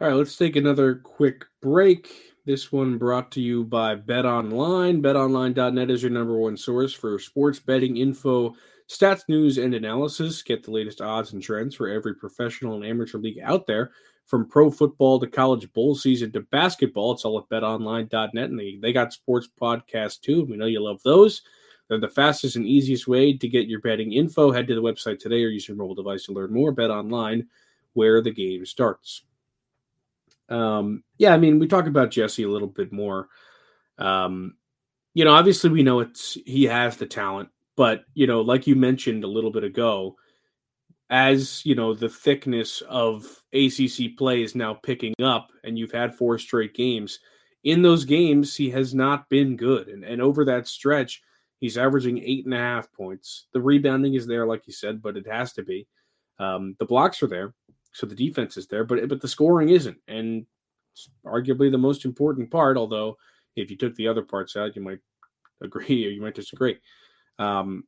All 0.00 0.08
right, 0.08 0.16
let's 0.16 0.36
take 0.36 0.56
another 0.56 0.94
quick 0.96 1.44
break. 1.60 2.10
This 2.46 2.72
one 2.72 2.96
brought 2.96 3.32
to 3.32 3.40
you 3.40 3.64
by 3.64 3.94
Bet 3.94 4.24
Online. 4.24 5.02
BetOnline.net 5.02 5.90
is 5.90 6.02
your 6.02 6.10
number 6.10 6.38
one 6.38 6.56
source 6.56 6.94
for 6.94 7.18
sports 7.18 7.58
betting 7.58 7.98
info 7.98 8.54
Stats, 8.90 9.22
news, 9.28 9.56
and 9.56 9.72
analysis. 9.72 10.42
Get 10.42 10.64
the 10.64 10.72
latest 10.72 11.00
odds 11.00 11.32
and 11.32 11.40
trends 11.40 11.76
for 11.76 11.88
every 11.88 12.12
professional 12.12 12.74
and 12.74 12.84
amateur 12.84 13.18
league 13.18 13.38
out 13.40 13.68
there, 13.68 13.92
from 14.30 14.46
pro 14.46 14.70
football 14.70 15.18
to 15.18 15.26
college 15.26 15.70
bowl 15.72 15.96
season 15.96 16.30
to 16.32 16.40
basketball. 16.40 17.12
It's 17.12 17.24
all 17.24 17.38
at 17.38 17.48
betonline.net, 17.48 18.50
and 18.50 18.58
they, 18.58 18.78
they 18.80 18.92
got 18.92 19.12
sports 19.12 19.48
podcasts 19.60 20.20
too. 20.20 20.44
We 20.44 20.56
know 20.56 20.66
you 20.66 20.80
love 20.80 21.02
those. 21.02 21.42
They're 21.88 21.98
the 21.98 22.08
fastest 22.08 22.54
and 22.54 22.64
easiest 22.64 23.08
way 23.08 23.36
to 23.36 23.48
get 23.48 23.66
your 23.66 23.80
betting 23.80 24.12
info. 24.12 24.52
Head 24.52 24.68
to 24.68 24.76
the 24.76 24.82
website 24.82 25.18
today 25.18 25.42
or 25.42 25.48
use 25.48 25.66
your 25.66 25.76
mobile 25.76 25.96
device 25.96 26.26
to 26.26 26.32
learn 26.32 26.52
more. 26.52 26.70
Bet 26.70 26.90
online, 26.90 27.48
where 27.94 28.22
the 28.22 28.30
game 28.30 28.64
starts. 28.64 29.24
Um, 30.48 31.02
yeah, 31.18 31.34
I 31.34 31.36
mean, 31.38 31.58
we 31.58 31.66
talk 31.66 31.86
about 31.86 32.12
Jesse 32.12 32.44
a 32.44 32.48
little 32.48 32.68
bit 32.68 32.92
more. 32.92 33.28
Um, 33.98 34.54
you 35.12 35.24
know, 35.24 35.32
obviously, 35.32 35.70
we 35.70 35.82
know 35.82 35.98
it's 35.98 36.38
he 36.46 36.64
has 36.64 36.96
the 36.96 37.06
talent 37.06 37.50
but, 37.80 38.04
you 38.12 38.26
know, 38.26 38.42
like 38.42 38.66
you 38.66 38.76
mentioned 38.76 39.24
a 39.24 39.26
little 39.26 39.50
bit 39.50 39.64
ago, 39.64 40.16
as, 41.10 41.66
you 41.66 41.74
know, 41.74 41.92
the 41.92 42.08
thickness 42.08 42.82
of 42.88 43.42
ACC 43.52 44.16
play 44.16 44.42
is 44.42 44.54
now 44.54 44.74
picking 44.74 45.14
up 45.20 45.48
and 45.64 45.76
you've 45.76 45.92
had 45.92 46.14
four 46.14 46.38
straight 46.38 46.72
games, 46.72 47.18
in 47.64 47.82
those 47.82 48.04
games, 48.04 48.56
he 48.56 48.70
has 48.70 48.94
not 48.94 49.28
been 49.28 49.56
good. 49.56 49.88
And, 49.88 50.04
and 50.04 50.22
over 50.22 50.44
that 50.44 50.66
stretch, 50.66 51.20
he's 51.58 51.76
averaging 51.76 52.18
eight 52.18 52.44
and 52.44 52.54
a 52.54 52.58
half 52.58 52.90
points. 52.92 53.46
The 53.52 53.60
rebounding 53.60 54.14
is 54.14 54.26
there, 54.26 54.46
like 54.46 54.66
you 54.66 54.72
said, 54.72 55.02
but 55.02 55.16
it 55.16 55.26
has 55.26 55.52
to 55.54 55.62
be. 55.62 55.86
Um, 56.38 56.74
the 56.78 56.86
blocks 56.86 57.22
are 57.22 57.26
there, 57.26 57.52
so 57.92 58.06
the 58.06 58.14
defense 58.14 58.56
is 58.56 58.66
there, 58.66 58.82
but 58.82 59.06
but 59.10 59.20
the 59.20 59.28
scoring 59.28 59.68
isn't, 59.68 59.98
and 60.08 60.46
arguably 61.26 61.70
the 61.70 61.76
most 61.76 62.06
important 62.06 62.50
part. 62.50 62.78
Although, 62.78 63.18
if 63.56 63.70
you 63.70 63.76
took 63.76 63.94
the 63.96 64.08
other 64.08 64.22
parts 64.22 64.56
out, 64.56 64.74
you 64.74 64.80
might 64.80 65.00
agree 65.60 66.06
or 66.06 66.08
you 66.10 66.22
might 66.22 66.34
disagree. 66.34 66.78
Um, 67.38 67.84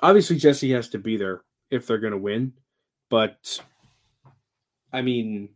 obviously, 0.00 0.38
Jesse 0.38 0.72
has 0.72 0.88
to 0.88 0.98
be 0.98 1.16
there 1.16 1.42
if 1.72 1.86
they're 1.86 1.98
going 1.98 2.12
to 2.12 2.18
win, 2.18 2.52
but 3.10 3.60
I 4.92 5.02
mean, 5.02 5.48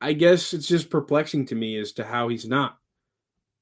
I 0.00 0.12
guess 0.12 0.52
it's 0.52 0.68
just 0.68 0.90
perplexing 0.90 1.46
to 1.46 1.54
me 1.54 1.76
as 1.78 1.92
to 1.92 2.04
how 2.04 2.28
he's 2.28 2.46
not. 2.46 2.78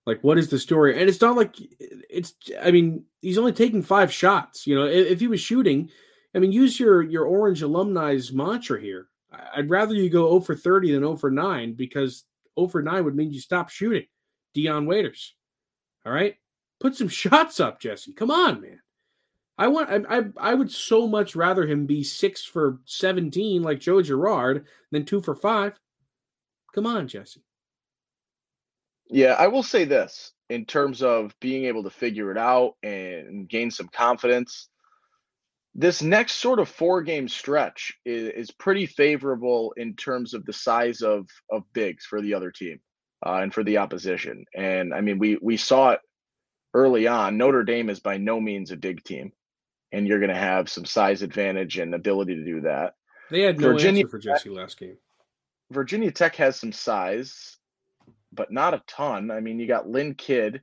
Like, 0.06 0.22
what 0.22 0.38
is 0.38 0.48
the 0.48 0.58
story? 0.58 0.98
And 0.98 1.08
it's 1.08 1.20
not 1.20 1.36
like 1.36 1.54
it's. 1.78 2.34
I 2.60 2.70
mean, 2.70 3.04
he's 3.20 3.38
only 3.38 3.52
taking 3.52 3.82
five 3.82 4.12
shots. 4.12 4.66
You 4.66 4.74
know, 4.74 4.86
if, 4.86 5.20
he 5.20 5.28
was 5.28 5.40
shooting, 5.40 5.90
I 6.34 6.38
mean, 6.38 6.52
use 6.52 6.80
your 6.80 7.02
your 7.02 7.26
Orange 7.26 7.62
alumni's 7.62 8.32
mantra 8.32 8.80
here. 8.80 9.08
I'd 9.54 9.70
rather 9.70 9.94
you 9.94 10.10
go 10.10 10.28
0 10.28 10.40
for 10.40 10.56
30 10.56 10.92
than 10.92 11.02
0 11.02 11.16
for 11.16 11.30
9 11.30 11.74
because 11.74 12.24
0 12.58 12.68
for 12.68 12.82
9 12.82 13.04
would 13.04 13.14
mean 13.14 13.32
you 13.32 13.40
stop 13.40 13.68
shooting. 13.68 14.06
Dion 14.54 14.86
Waiters. 14.86 15.36
All 16.04 16.12
right? 16.12 16.34
Put 16.80 16.96
some 16.96 17.08
shots 17.22 17.60
up, 17.60 17.80
Jesse. 17.80 18.12
Come 18.12 18.30
on, 18.30 18.60
man. 18.60 18.80
I 19.60 19.68
want 19.68 19.90
I, 19.90 20.18
I, 20.18 20.22
I 20.40 20.54
would 20.54 20.72
so 20.72 21.06
much 21.06 21.36
rather 21.36 21.66
him 21.66 21.84
be 21.84 22.02
six 22.02 22.42
for 22.42 22.78
seventeen 22.86 23.62
like 23.62 23.78
Joe 23.78 24.00
Girard 24.00 24.64
than 24.90 25.04
two 25.04 25.20
for 25.20 25.34
five. 25.34 25.78
Come 26.74 26.86
on, 26.86 27.06
Jesse. 27.06 27.44
Yeah, 29.10 29.34
I 29.38 29.48
will 29.48 29.62
say 29.62 29.84
this 29.84 30.32
in 30.48 30.64
terms 30.64 31.02
of 31.02 31.34
being 31.40 31.66
able 31.66 31.82
to 31.82 31.90
figure 31.90 32.30
it 32.30 32.38
out 32.38 32.76
and 32.82 33.46
gain 33.48 33.70
some 33.70 33.88
confidence. 33.88 34.70
This 35.74 36.00
next 36.00 36.36
sort 36.36 36.58
of 36.58 36.68
four 36.68 37.02
game 37.02 37.28
stretch 37.28 37.92
is, 38.06 38.28
is 38.28 38.50
pretty 38.50 38.86
favorable 38.86 39.74
in 39.76 39.94
terms 39.94 40.32
of 40.32 40.46
the 40.46 40.54
size 40.54 41.02
of 41.02 41.28
of 41.50 41.70
bigs 41.74 42.06
for 42.06 42.22
the 42.22 42.32
other 42.32 42.50
team 42.50 42.80
uh, 43.26 43.40
and 43.42 43.52
for 43.52 43.62
the 43.62 43.76
opposition. 43.76 44.46
And 44.56 44.94
I 44.94 45.02
mean, 45.02 45.18
we 45.18 45.38
we 45.42 45.58
saw 45.58 45.90
it 45.90 46.00
early 46.72 47.06
on. 47.06 47.36
Notre 47.36 47.62
Dame 47.62 47.90
is 47.90 48.00
by 48.00 48.16
no 48.16 48.40
means 48.40 48.70
a 48.70 48.76
big 48.78 49.04
team 49.04 49.32
and 49.92 50.06
you're 50.06 50.20
going 50.20 50.30
to 50.30 50.36
have 50.36 50.68
some 50.68 50.84
size 50.84 51.22
advantage 51.22 51.78
and 51.78 51.94
ability 51.94 52.36
to 52.36 52.44
do 52.44 52.60
that. 52.62 52.94
They 53.30 53.42
had 53.42 53.60
no 53.60 53.72
Virginia, 53.72 54.04
answer 54.04 54.10
for 54.10 54.18
Jesse 54.18 54.50
last 54.50 54.78
game. 54.78 54.96
Virginia 55.70 56.10
Tech 56.10 56.36
has 56.36 56.56
some 56.56 56.72
size, 56.72 57.56
but 58.32 58.52
not 58.52 58.74
a 58.74 58.82
ton. 58.86 59.30
I 59.30 59.40
mean, 59.40 59.60
you 59.60 59.66
got 59.66 59.88
Lynn 59.88 60.14
Kidd, 60.14 60.62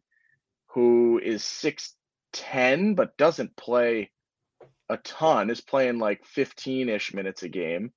who 0.67 1.19
is 1.19 1.43
six 1.43 1.95
ten, 2.33 2.93
but 2.93 3.17
doesn't 3.17 3.55
play 3.55 4.11
a 4.89 4.97
ton. 4.97 5.49
Is 5.49 5.61
playing 5.61 5.99
like 5.99 6.25
fifteen 6.25 6.89
ish 6.89 7.13
minutes 7.13 7.43
a 7.43 7.49
game. 7.49 7.91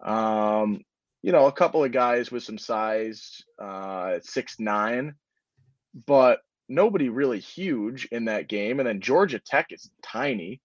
Um, 0.00 0.80
you 1.22 1.32
know, 1.32 1.46
a 1.46 1.52
couple 1.52 1.84
of 1.84 1.92
guys 1.92 2.30
with 2.30 2.42
some 2.42 2.58
size, 2.58 3.42
uh, 3.60 4.18
six 4.22 4.58
nine, 4.58 5.14
but 6.06 6.40
nobody 6.70 7.10
really 7.10 7.40
huge 7.40 8.06
in 8.06 8.24
that 8.26 8.48
game. 8.48 8.80
And 8.80 8.88
then 8.88 9.02
Georgia 9.02 9.40
Tech 9.40 9.66
is 9.70 9.90
tiny. 10.02 10.60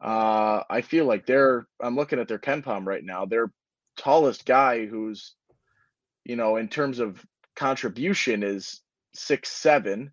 Uh, 0.00 0.62
I 0.70 0.80
feel 0.80 1.04
like 1.04 1.26
they're, 1.26 1.66
I'm 1.80 1.96
looking 1.96 2.18
at 2.18 2.28
their 2.28 2.38
KenPom 2.38 2.86
right 2.86 3.04
now. 3.04 3.26
They're 3.26 3.52
tallest 3.96 4.46
guy 4.46 4.86
who's, 4.86 5.34
you 6.24 6.36
know, 6.36 6.56
in 6.56 6.68
terms 6.68 6.98
of 7.00 7.24
contribution 7.54 8.42
is 8.42 8.80
six 9.14 9.48
seven. 9.50 10.12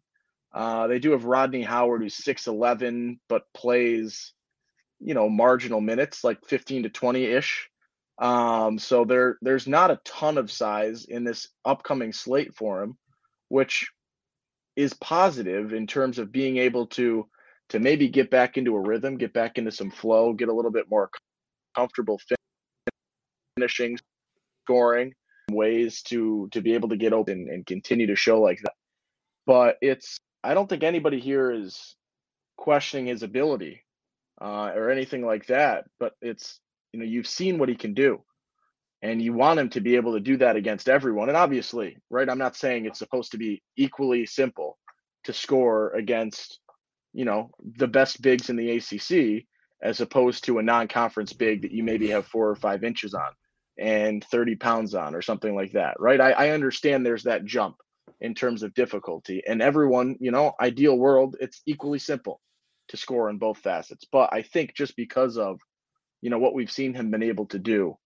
Uh, 0.53 0.87
they 0.87 0.99
do 0.99 1.11
have 1.11 1.25
Rodney 1.25 1.63
Howard, 1.63 2.01
who's 2.01 2.15
six 2.15 2.47
eleven, 2.47 3.19
but 3.29 3.43
plays, 3.53 4.33
you 4.99 5.13
know, 5.13 5.29
marginal 5.29 5.81
minutes, 5.81 6.23
like 6.23 6.45
fifteen 6.45 6.83
to 6.83 6.89
twenty 6.89 7.25
ish. 7.25 7.69
Um, 8.19 8.77
so 8.77 9.05
there, 9.05 9.37
there's 9.41 9.67
not 9.67 9.91
a 9.91 9.99
ton 10.05 10.37
of 10.37 10.51
size 10.51 11.05
in 11.05 11.23
this 11.23 11.47
upcoming 11.65 12.13
slate 12.13 12.53
for 12.53 12.83
him, 12.83 12.97
which 13.47 13.89
is 14.75 14.93
positive 14.95 15.73
in 15.73 15.87
terms 15.87 16.19
of 16.19 16.31
being 16.31 16.57
able 16.57 16.87
to 16.87 17.27
to 17.69 17.79
maybe 17.79 18.09
get 18.09 18.29
back 18.29 18.57
into 18.57 18.75
a 18.75 18.81
rhythm, 18.81 19.17
get 19.17 19.33
back 19.33 19.57
into 19.57 19.71
some 19.71 19.91
flow, 19.91 20.33
get 20.33 20.49
a 20.49 20.53
little 20.53 20.71
bit 20.71 20.89
more 20.89 21.09
comfortable 21.73 22.19
finishing, 23.57 23.97
scoring, 24.65 25.13
ways 25.49 26.01
to 26.03 26.49
to 26.51 26.61
be 26.61 26.73
able 26.73 26.89
to 26.89 26.97
get 26.97 27.13
open 27.13 27.47
and 27.51 27.65
continue 27.65 28.07
to 28.07 28.15
show 28.15 28.41
like 28.41 28.59
that. 28.63 28.73
But 29.45 29.77
it's 29.81 30.17
I 30.43 30.53
don't 30.53 30.67
think 30.67 30.83
anybody 30.83 31.19
here 31.19 31.51
is 31.51 31.95
questioning 32.57 33.07
his 33.07 33.23
ability 33.23 33.83
uh, 34.41 34.71
or 34.75 34.89
anything 34.89 35.25
like 35.25 35.47
that. 35.47 35.85
But 35.99 36.13
it's 36.21 36.59
you 36.93 36.99
know 36.99 37.05
you've 37.05 37.27
seen 37.27 37.57
what 37.57 37.69
he 37.69 37.75
can 37.75 37.93
do, 37.93 38.21
and 39.01 39.21
you 39.21 39.33
want 39.33 39.59
him 39.59 39.69
to 39.69 39.81
be 39.81 39.95
able 39.95 40.13
to 40.13 40.19
do 40.19 40.37
that 40.37 40.55
against 40.55 40.87
everyone. 40.87 41.29
And 41.29 41.37
obviously, 41.37 41.97
right? 42.09 42.29
I'm 42.29 42.37
not 42.37 42.55
saying 42.55 42.85
it's 42.85 42.99
supposed 42.99 43.31
to 43.31 43.37
be 43.37 43.63
equally 43.75 44.25
simple 44.25 44.77
to 45.23 45.33
score 45.33 45.91
against 45.93 46.59
you 47.13 47.25
know 47.25 47.51
the 47.77 47.87
best 47.87 48.21
bigs 48.21 48.49
in 48.49 48.55
the 48.55 48.77
ACC 48.77 49.45
as 49.81 49.99
opposed 49.99 50.43
to 50.45 50.59
a 50.59 50.63
non-conference 50.63 51.33
big 51.33 51.63
that 51.63 51.71
you 51.71 51.83
maybe 51.83 52.09
have 52.09 52.25
four 52.25 52.49
or 52.49 52.55
five 52.55 52.83
inches 52.83 53.13
on 53.13 53.31
and 53.79 54.23
30 54.25 54.55
pounds 54.55 54.95
on 54.95 55.15
or 55.15 55.21
something 55.21 55.55
like 55.55 55.71
that 55.73 55.99
right 55.99 56.21
I, 56.21 56.31
I, 56.31 56.49
understand 56.49 57.05
there's 57.05 57.23
that 57.23 57.45
jump 57.45 57.77
in 58.19 58.35
terms 58.35 58.63
of 58.63 58.73
difficulty 58.73 59.41
and 59.47 59.61
everyone 59.61 60.17
you 60.19 60.31
know 60.31 60.53
ideal 60.59 60.97
world 60.97 61.37
it's 61.39 61.61
equally 61.65 61.99
simple 61.99 62.41
to 62.89 62.97
score 62.97 63.29
in 63.29 63.37
both 63.37 63.57
facets 63.57 64.05
but 64.11 64.29
i 64.33 64.41
think 64.41 64.75
just 64.75 64.95
because 64.95 65.37
of 65.37 65.59
you 66.21 66.29
know 66.29 66.37
what 66.37 66.53
we've 66.53 66.71
seen 66.71 66.93
him 66.93 67.11
been 67.11 67.23
able 67.23 67.45
to 67.47 67.59
do 67.59 67.97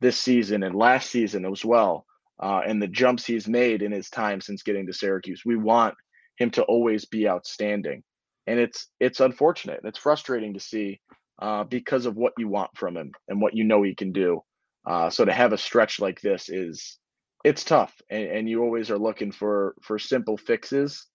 this 0.00 0.18
season 0.18 0.62
and 0.62 0.74
last 0.74 1.10
season 1.10 1.44
as 1.44 1.64
well 1.64 2.04
uh, 2.40 2.60
and 2.66 2.80
the 2.80 2.88
jumps 2.88 3.24
he's 3.24 3.48
made 3.48 3.82
in 3.82 3.92
his 3.92 4.10
time 4.10 4.40
since 4.40 4.62
getting 4.62 4.86
to 4.86 4.92
syracuse 4.92 5.42
we 5.44 5.56
want 5.56 5.94
him 6.38 6.50
to 6.50 6.62
always 6.64 7.04
be 7.04 7.28
outstanding 7.28 8.02
and 8.46 8.58
it's 8.58 8.88
it's 8.98 9.20
unfortunate 9.20 9.78
and 9.78 9.88
it's 9.88 9.98
frustrating 9.98 10.54
to 10.54 10.60
see 10.60 11.00
uh, 11.40 11.64
because 11.64 12.06
of 12.06 12.16
what 12.16 12.32
you 12.38 12.48
want 12.48 12.70
from 12.76 12.96
him 12.96 13.12
and 13.28 13.40
what 13.40 13.54
you 13.54 13.64
know 13.64 13.82
he 13.82 13.94
can 13.94 14.12
do. 14.12 14.42
Uh, 14.86 15.10
so 15.10 15.24
to 15.24 15.32
have 15.32 15.52
a 15.52 15.58
stretch 15.58 16.00
like 16.00 16.20
this 16.20 16.48
is 16.48 16.98
it's 17.44 17.62
tough, 17.62 17.94
and, 18.10 18.24
and 18.24 18.48
you 18.48 18.62
always 18.62 18.90
are 18.90 18.98
looking 18.98 19.30
for 19.30 19.74
for 19.82 19.98
simple 19.98 20.36
fixes. 20.36 21.06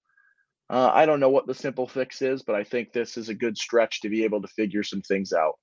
Uh, 0.70 0.92
I 0.94 1.06
don't 1.06 1.20
know 1.20 1.30
what 1.30 1.48
the 1.48 1.54
simple 1.54 1.88
fix 1.88 2.22
is, 2.22 2.44
but 2.44 2.56
I 2.56 2.64
think 2.64 2.94
this 2.94 3.18
is 3.18 3.30
a 3.30 3.36
good 3.36 3.58
stretch 3.58 4.02
to 4.02 4.10
be 4.10 4.24
able 4.24 4.42
to 4.42 4.48
figure 4.48 4.84
some 4.84 5.02
things 5.02 5.34
out 5.34 5.56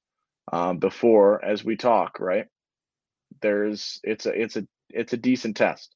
um, 0.53 0.79
before, 0.79 1.43
as 1.45 1.65
we 1.65 1.77
talk. 1.77 2.21
Right? 2.21 2.47
There's 3.41 4.01
it's 4.03 4.27
a 4.27 4.41
it's 4.41 4.57
a 4.57 4.67
it's 4.91 5.13
a 5.13 5.19
decent 5.19 5.57
test. 5.57 5.95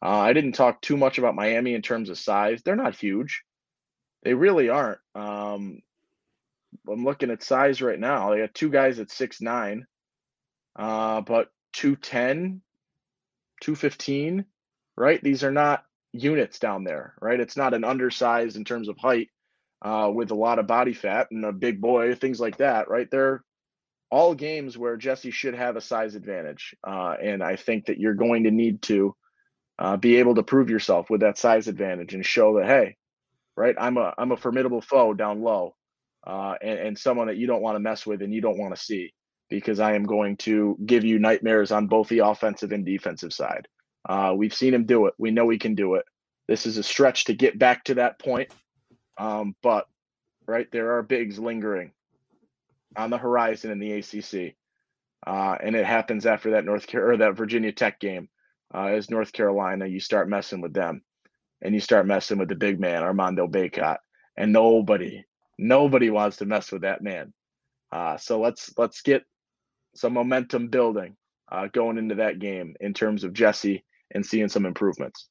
Uh, 0.00 0.18
I 0.18 0.32
didn't 0.32 0.52
talk 0.52 0.80
too 0.80 0.96
much 0.96 1.18
about 1.18 1.34
Miami 1.34 1.74
in 1.74 1.82
terms 1.82 2.08
of 2.08 2.18
size. 2.18 2.62
They're 2.62 2.76
not 2.76 2.94
huge. 2.94 3.42
They 4.22 4.34
really 4.34 4.68
aren't. 4.68 5.00
Um, 5.14 5.80
I'm 6.88 7.04
looking 7.04 7.30
at 7.30 7.42
size 7.42 7.82
right 7.82 7.98
now. 7.98 8.30
They 8.30 8.40
got 8.40 8.54
two 8.54 8.70
guys 8.70 8.98
at 9.00 9.10
six 9.10 9.40
nine, 9.40 9.86
uh, 10.76 11.20
but 11.22 11.48
210, 11.74 12.62
215, 13.60 14.44
right? 14.96 15.22
These 15.22 15.44
are 15.44 15.50
not 15.50 15.84
units 16.12 16.58
down 16.58 16.84
there, 16.84 17.14
right? 17.20 17.40
It's 17.40 17.56
not 17.56 17.74
an 17.74 17.84
undersized 17.84 18.56
in 18.56 18.64
terms 18.64 18.88
of 18.88 18.96
height 18.98 19.28
uh, 19.82 20.10
with 20.12 20.30
a 20.30 20.36
lot 20.36 20.58
of 20.58 20.66
body 20.66 20.94
fat 20.94 21.28
and 21.30 21.44
a 21.44 21.52
big 21.52 21.80
boy, 21.80 22.14
things 22.14 22.40
like 22.40 22.58
that, 22.58 22.88
right? 22.88 23.08
They're 23.10 23.44
all 24.10 24.34
games 24.34 24.78
where 24.78 24.96
Jesse 24.96 25.30
should 25.30 25.54
have 25.54 25.76
a 25.76 25.80
size 25.80 26.14
advantage. 26.14 26.74
Uh, 26.86 27.14
and 27.22 27.42
I 27.42 27.56
think 27.56 27.86
that 27.86 27.98
you're 27.98 28.14
going 28.14 28.44
to 28.44 28.50
need 28.50 28.82
to 28.82 29.14
uh, 29.78 29.96
be 29.96 30.16
able 30.16 30.34
to 30.36 30.42
prove 30.42 30.70
yourself 30.70 31.10
with 31.10 31.20
that 31.20 31.38
size 31.38 31.68
advantage 31.68 32.14
and 32.14 32.24
show 32.24 32.58
that, 32.58 32.66
hey, 32.66 32.96
right, 33.56 33.76
I'm 33.78 33.96
a 33.96 34.14
I'm 34.18 34.32
a 34.32 34.36
formidable 34.36 34.80
foe 34.80 35.14
down 35.14 35.42
low 35.42 35.74
uh, 36.26 36.54
and, 36.60 36.78
and 36.78 36.98
someone 36.98 37.28
that 37.28 37.36
you 37.36 37.46
don't 37.46 37.62
want 37.62 37.76
to 37.76 37.80
mess 37.80 38.06
with 38.06 38.22
and 38.22 38.32
you 38.32 38.40
don't 38.40 38.58
want 38.58 38.74
to 38.74 38.82
see 38.82 39.12
because 39.48 39.80
I 39.80 39.94
am 39.94 40.04
going 40.04 40.36
to 40.38 40.76
give 40.84 41.04
you 41.04 41.18
nightmares 41.18 41.72
on 41.72 41.86
both 41.86 42.08
the 42.08 42.20
offensive 42.20 42.72
and 42.72 42.84
defensive 42.84 43.32
side. 43.32 43.66
Uh, 44.08 44.34
we've 44.36 44.54
seen 44.54 44.74
him 44.74 44.84
do 44.84 45.06
it. 45.06 45.14
We 45.18 45.30
know 45.30 45.48
he 45.48 45.58
can 45.58 45.74
do 45.74 45.94
it. 45.94 46.04
This 46.48 46.66
is 46.66 46.76
a 46.78 46.82
stretch 46.82 47.24
to 47.24 47.34
get 47.34 47.58
back 47.58 47.84
to 47.84 47.94
that 47.94 48.18
point. 48.18 48.52
Um, 49.18 49.54
but, 49.62 49.86
right, 50.46 50.70
there 50.70 50.96
are 50.96 51.02
bigs 51.02 51.38
lingering 51.38 51.92
on 52.96 53.10
the 53.10 53.18
horizon 53.18 53.70
in 53.70 53.78
the 53.78 53.92
ACC. 53.92 54.54
Uh, 55.26 55.56
and 55.60 55.74
it 55.74 55.84
happens 55.84 56.26
after 56.26 56.52
that 56.52 56.64
North 56.64 56.86
Car- 56.86 57.10
or 57.12 57.16
that 57.18 57.36
Virginia 57.36 57.72
Tech 57.72 58.00
game. 58.00 58.28
Uh, 58.72 58.86
as 58.86 59.10
North 59.10 59.32
Carolina, 59.32 59.86
you 59.86 59.98
start 59.98 60.28
messing 60.28 60.60
with 60.60 60.74
them, 60.74 61.02
and 61.62 61.74
you 61.74 61.80
start 61.80 62.06
messing 62.06 62.38
with 62.38 62.48
the 62.48 62.54
big 62.54 62.78
man 62.78 63.02
Armando 63.02 63.48
Bacot, 63.48 63.96
and 64.36 64.52
nobody, 64.52 65.24
Nobody 65.58 66.08
wants 66.08 66.36
to 66.36 66.46
mess 66.46 66.70
with 66.70 66.82
that 66.82 67.02
man. 67.02 67.32
Uh, 67.90 68.16
so 68.16 68.40
let's 68.40 68.72
let's 68.78 69.02
get 69.02 69.24
some 69.94 70.12
momentum 70.12 70.68
building 70.68 71.16
uh, 71.50 71.66
going 71.72 71.98
into 71.98 72.16
that 72.16 72.38
game 72.38 72.76
in 72.80 72.94
terms 72.94 73.24
of 73.24 73.32
Jesse 73.32 73.84
and 74.12 74.24
seeing 74.24 74.48
some 74.48 74.66
improvements. 74.66 75.28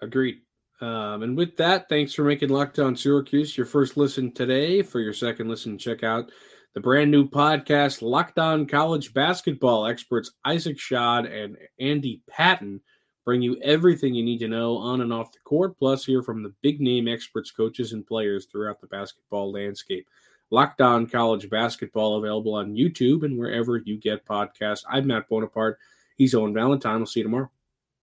Agreed. 0.00 0.42
Um, 0.80 1.22
and 1.22 1.36
with 1.36 1.56
that, 1.56 1.88
thanks 1.88 2.14
for 2.14 2.22
making 2.24 2.50
Locked 2.50 2.78
On 2.78 2.94
Syracuse 2.94 3.56
your 3.56 3.66
first 3.66 3.96
listen 3.96 4.32
today. 4.32 4.82
For 4.82 5.00
your 5.00 5.12
second 5.12 5.48
listen, 5.48 5.76
check 5.76 6.04
out 6.04 6.30
the 6.74 6.80
brand 6.80 7.10
new 7.10 7.28
podcast, 7.28 8.02
Locked 8.02 8.38
On 8.38 8.66
College 8.66 9.12
Basketball. 9.12 9.86
Experts 9.86 10.32
Isaac 10.44 10.78
Schad 10.78 11.26
and 11.30 11.56
Andy 11.80 12.22
Patton 12.28 12.80
bring 13.24 13.42
you 13.42 13.58
everything 13.60 14.14
you 14.14 14.24
need 14.24 14.38
to 14.38 14.48
know 14.48 14.76
on 14.76 15.00
and 15.00 15.12
off 15.12 15.32
the 15.32 15.38
court, 15.40 15.76
plus 15.78 16.04
hear 16.04 16.22
from 16.22 16.42
the 16.42 16.54
big 16.62 16.80
name 16.80 17.08
experts, 17.08 17.50
coaches, 17.50 17.92
and 17.92 18.06
players 18.06 18.46
throughout 18.46 18.80
the 18.80 18.86
basketball 18.86 19.52
landscape. 19.52 20.06
Locked 20.50 20.80
On 20.80 21.06
College 21.06 21.50
Basketball 21.50 22.18
available 22.18 22.54
on 22.54 22.74
YouTube 22.74 23.24
and 23.24 23.38
wherever 23.38 23.76
you 23.76 23.98
get 23.98 24.24
podcasts. 24.24 24.84
I'm 24.88 25.08
Matt 25.08 25.28
Bonaparte. 25.28 25.78
He's 26.16 26.34
Owen 26.34 26.54
Valentine. 26.54 26.98
We'll 26.98 27.06
see 27.06 27.20
you 27.20 27.24
tomorrow. 27.24 27.50